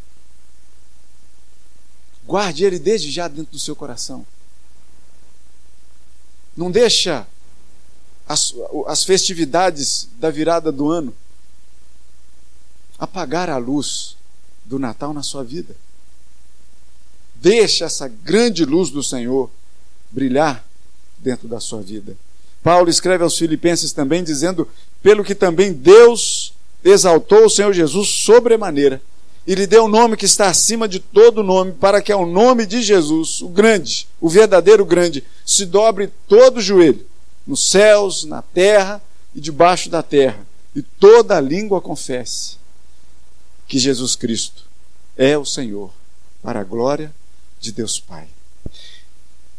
Guarde 2.25 2.65
ele 2.65 2.79
desde 2.79 3.11
já 3.11 3.27
dentro 3.27 3.51
do 3.51 3.59
seu 3.59 3.75
coração. 3.75 4.25
Não 6.55 6.71
deixa 6.71 7.27
as, 8.27 8.53
as 8.87 9.03
festividades 9.03 10.07
da 10.17 10.29
virada 10.29 10.71
do 10.71 10.89
ano 10.89 11.13
apagar 12.97 13.49
a 13.49 13.57
luz 13.57 14.15
do 14.63 14.79
Natal 14.79 15.13
na 15.13 15.21
sua 15.21 15.43
vida. 15.43 15.75
Deixa 17.35 17.85
essa 17.85 18.07
grande 18.07 18.65
luz 18.65 18.89
do 18.89 19.03
Senhor 19.03 19.49
brilhar 20.09 20.65
dentro 21.17 21.47
da 21.47 21.59
sua 21.59 21.81
vida. 21.81 22.15
Paulo 22.63 22.89
escreve 22.89 23.23
aos 23.23 23.37
Filipenses 23.37 23.91
também 23.91 24.23
dizendo: 24.23 24.67
pelo 25.03 25.23
que 25.23 25.35
também 25.35 25.73
Deus 25.73 26.53
exaltou 26.83 27.45
o 27.45 27.49
Senhor 27.49 27.73
Jesus 27.73 28.07
sobremaneira 28.07 29.01
e 29.47 29.53
lhe 29.53 29.67
deu 29.67 29.85
um 29.85 29.87
nome 29.87 30.17
que 30.17 30.25
está 30.25 30.47
acima 30.47 30.87
de 30.87 30.99
todo 30.99 31.43
nome, 31.43 31.73
para 31.73 32.01
que 32.01 32.11
ao 32.11 32.25
nome 32.25 32.65
de 32.65 32.81
Jesus, 32.81 33.41
o 33.41 33.47
grande, 33.47 34.07
o 34.19 34.27
verdadeiro 34.27 34.83
grande, 34.83 35.23
se 35.45 35.65
dobre 35.65 36.11
todo 36.27 36.57
o 36.57 36.61
joelho, 36.61 37.05
nos 37.45 37.69
céus, 37.69 38.23
na 38.23 38.41
terra 38.41 39.01
e 39.35 39.39
debaixo 39.39 39.89
da 39.89 40.01
terra, 40.01 40.45
e 40.75 40.81
toda 40.81 41.39
língua 41.39 41.79
confesse 41.79 42.57
que 43.67 43.77
Jesus 43.77 44.15
Cristo 44.15 44.63
é 45.15 45.37
o 45.37 45.45
Senhor, 45.45 45.91
para 46.41 46.61
a 46.61 46.63
glória 46.63 47.13
de 47.59 47.71
Deus 47.71 47.99
Pai. 47.99 48.27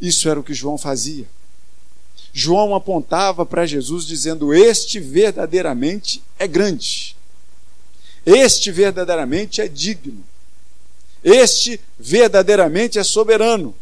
Isso 0.01 0.29
era 0.29 0.38
o 0.38 0.42
que 0.42 0.53
João 0.53 0.77
fazia. 0.77 1.27
João 2.33 2.75
apontava 2.75 3.46
para 3.46 3.64
Jesus 3.64 4.07
dizendo: 4.07 4.53
Este 4.53 5.01
verdadeiramente 5.01 6.22
é 6.38 6.46
grande. 6.46 7.15
Este 8.26 8.72
verdadeiramente 8.72 9.60
é 9.60 9.68
digno. 9.68 10.24
Este 11.22 11.80
verdadeiramente 11.96 12.98
é 12.98 13.04
soberano. 13.04 13.72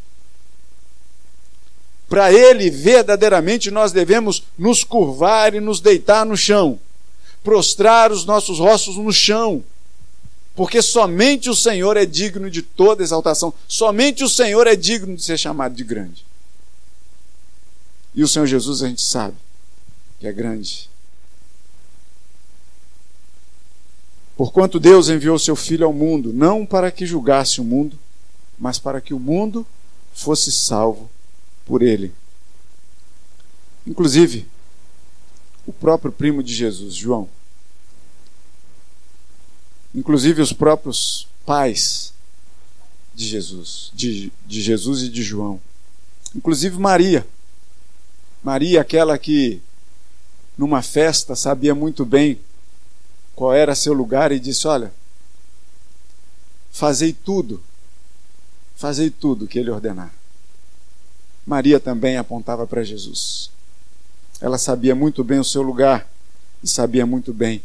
Para 2.07 2.31
ele, 2.31 2.69
verdadeiramente, 2.69 3.71
nós 3.71 3.91
devemos 3.91 4.45
nos 4.59 4.85
curvar 4.85 5.55
e 5.55 5.61
nos 5.61 5.81
deitar 5.81 6.27
no 6.27 6.37
chão, 6.37 6.79
prostrar 7.43 8.13
os 8.13 8.27
nossos 8.27 8.59
rostos 8.59 8.97
no 8.97 9.11
chão, 9.11 9.65
porque 10.55 10.83
somente 10.83 11.49
o 11.49 11.55
Senhor 11.55 11.97
é 11.97 12.05
digno 12.05 12.51
de 12.51 12.61
toda 12.61 13.03
exaltação, 13.03 13.53
somente 13.67 14.23
o 14.23 14.29
Senhor 14.29 14.67
é 14.67 14.77
digno 14.77 15.17
de 15.17 15.25
ser 15.25 15.39
chamado 15.39 15.75
de 15.75 15.83
grande. 15.83 16.25
E 18.15 18.23
o 18.23 18.29
Senhor 18.29 18.47
Jesus, 18.47 18.83
a 18.83 18.89
gente 18.89 19.03
sabe 19.03 19.37
que 20.21 20.27
é 20.27 20.33
grande 20.33 20.94
Porquanto 24.37 24.81
Deus 24.81 25.09
enviou 25.09 25.39
seu 25.39 25.55
Filho 25.55 25.87
ao 25.87 25.93
mundo, 25.93 26.33
não 26.33 26.67
para 26.67 26.91
que 26.91 27.07
julgasse 27.07 27.61
o 27.61 27.65
mundo, 27.65 27.99
mas 28.59 28.79
para 28.79 29.01
que 29.01 29.15
o 29.15 29.19
mundo 29.19 29.67
fosse 30.13 30.51
salvo 30.51 31.11
por 31.65 31.83
ele. 31.83 32.13
Inclusive, 33.87 34.47
o 35.67 35.73
próprio 35.73 36.11
primo 36.11 36.43
de 36.43 36.55
Jesus, 36.55 36.95
João. 36.95 37.29
Inclusive 39.95 40.43
os 40.43 40.53
próprios 40.53 41.29
pais 41.47 42.13
de 43.15 43.27
Jesus, 43.27 43.91
de, 43.95 44.33
de 44.47 44.61
Jesus 44.61 45.03
e 45.03 45.09
de 45.09 45.23
João. 45.23 45.61
Inclusive 46.35 46.79
Maria. 46.79 47.27
Maria, 48.43 48.81
aquela 48.81 49.17
que 49.17 49.63
numa 50.59 50.83
festa 50.83 51.37
sabia 51.37 51.75
muito 51.75 52.05
bem 52.05 52.41
qual 53.35 53.53
era 53.53 53.75
seu 53.75 53.93
lugar 53.93 54.33
e 54.33 54.39
disse: 54.39 54.67
Olha, 54.67 54.93
fazei 56.71 57.13
tudo, 57.13 57.63
fazei 58.77 59.11
tudo 59.11 59.47
que 59.47 59.59
ele 59.59 59.71
ordenar. 59.71 60.13
Maria 61.47 61.79
também 61.79 62.17
apontava 62.17 62.67
para 62.67 62.83
Jesus. 62.83 63.51
Ela 64.41 64.59
sabia 64.59 64.95
muito 64.95 65.23
bem 65.23 65.39
o 65.39 65.45
seu 65.45 65.63
lugar 65.63 66.09
e 66.63 66.69
sabia 66.69 67.05
muito 67.05 67.33
bem 67.33 67.63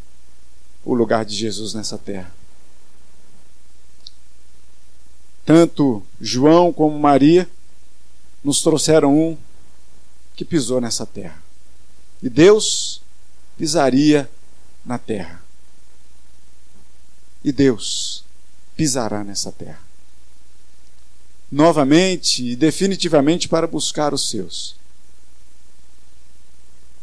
o 0.84 0.93
lugar 0.93 1.23
de 1.23 1.36
Jesus 1.36 1.73
nessa 1.73 1.97
terra. 1.97 2.32
Tanto 5.45 6.03
João 6.19 6.71
como 6.71 6.99
Maria 6.99 7.49
nos 8.43 8.62
trouxeram 8.62 9.17
um 9.17 9.38
que 10.36 10.45
pisou 10.45 10.79
nessa 10.79 11.05
terra. 11.05 11.41
E 12.21 12.29
Deus 12.29 13.01
pisaria 13.58 14.29
na 14.86 14.97
terra 14.97 15.41
e 17.43 17.52
Deus 17.52 18.23
pisará 18.75 19.23
nessa 19.23 19.52
terra. 19.52 19.82
Novamente 21.52 22.45
e 22.45 22.56
definitivamente 22.56 23.47
para 23.47 23.67
buscar 23.67 24.13
os 24.13 24.30
seus. 24.30 24.75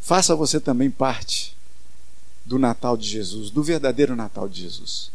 Faça 0.01 0.37
você 0.37 0.61
também 0.61 0.91
parte 0.91 1.57
do 2.45 2.59
Natal 2.59 2.97
de 2.97 3.09
Jesus, 3.09 3.51
do 3.51 3.63
verdadeiro 3.63 4.15
Natal 4.15 4.49
de 4.49 4.63
Jesus. 4.63 5.11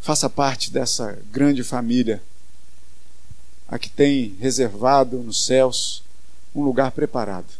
Faça 0.00 0.30
parte 0.30 0.70
dessa 0.70 1.18
grande 1.30 1.64
família 1.64 2.22
a 3.68 3.78
que 3.78 3.90
tem 3.90 4.36
reservado 4.40 5.18
nos 5.18 5.44
céus 5.44 6.02
um 6.54 6.62
lugar 6.62 6.92
preparado. 6.92 7.52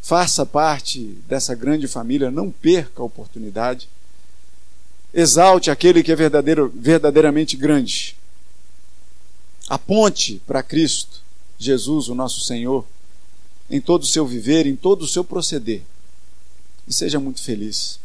Faça 0.00 0.44
parte 0.44 1.00
dessa 1.26 1.54
grande 1.54 1.88
família, 1.88 2.30
não 2.30 2.50
perca 2.50 3.02
a 3.02 3.04
oportunidade 3.04 3.88
Exalte 5.14 5.70
aquele 5.70 6.02
que 6.02 6.10
é 6.10 6.16
verdadeiro, 6.16 6.72
verdadeiramente 6.74 7.56
grande. 7.56 8.16
Aponte 9.68 10.42
para 10.44 10.60
Cristo, 10.60 11.22
Jesus, 11.56 12.08
o 12.08 12.16
nosso 12.16 12.40
Senhor, 12.40 12.84
em 13.70 13.80
todo 13.80 14.02
o 14.02 14.06
seu 14.06 14.26
viver, 14.26 14.66
em 14.66 14.74
todo 14.74 15.02
o 15.02 15.08
seu 15.08 15.22
proceder. 15.22 15.82
E 16.88 16.92
seja 16.92 17.20
muito 17.20 17.40
feliz. 17.40 18.00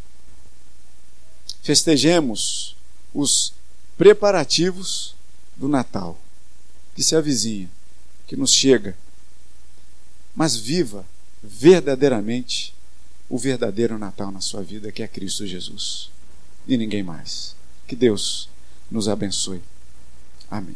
Festejemos 1.63 2.75
os 3.11 3.53
preparativos 3.97 5.15
do 5.57 5.67
Natal, 5.67 6.17
que 6.95 7.03
se 7.03 7.15
avizinha, 7.15 7.69
que 8.27 8.37
nos 8.37 8.53
chega. 8.53 8.95
Mas 10.35 10.55
viva 10.55 11.03
verdadeiramente 11.41 12.71
o 13.27 13.37
verdadeiro 13.37 13.97
Natal 13.97 14.31
na 14.31 14.41
sua 14.41 14.61
vida, 14.61 14.91
que 14.91 15.01
é 15.01 15.07
Cristo 15.07 15.47
Jesus. 15.47 16.11
E 16.67 16.77
ninguém 16.77 17.03
mais. 17.03 17.55
Que 17.87 17.95
Deus 17.95 18.49
nos 18.89 19.07
abençoe. 19.07 19.61
Amém. 20.49 20.75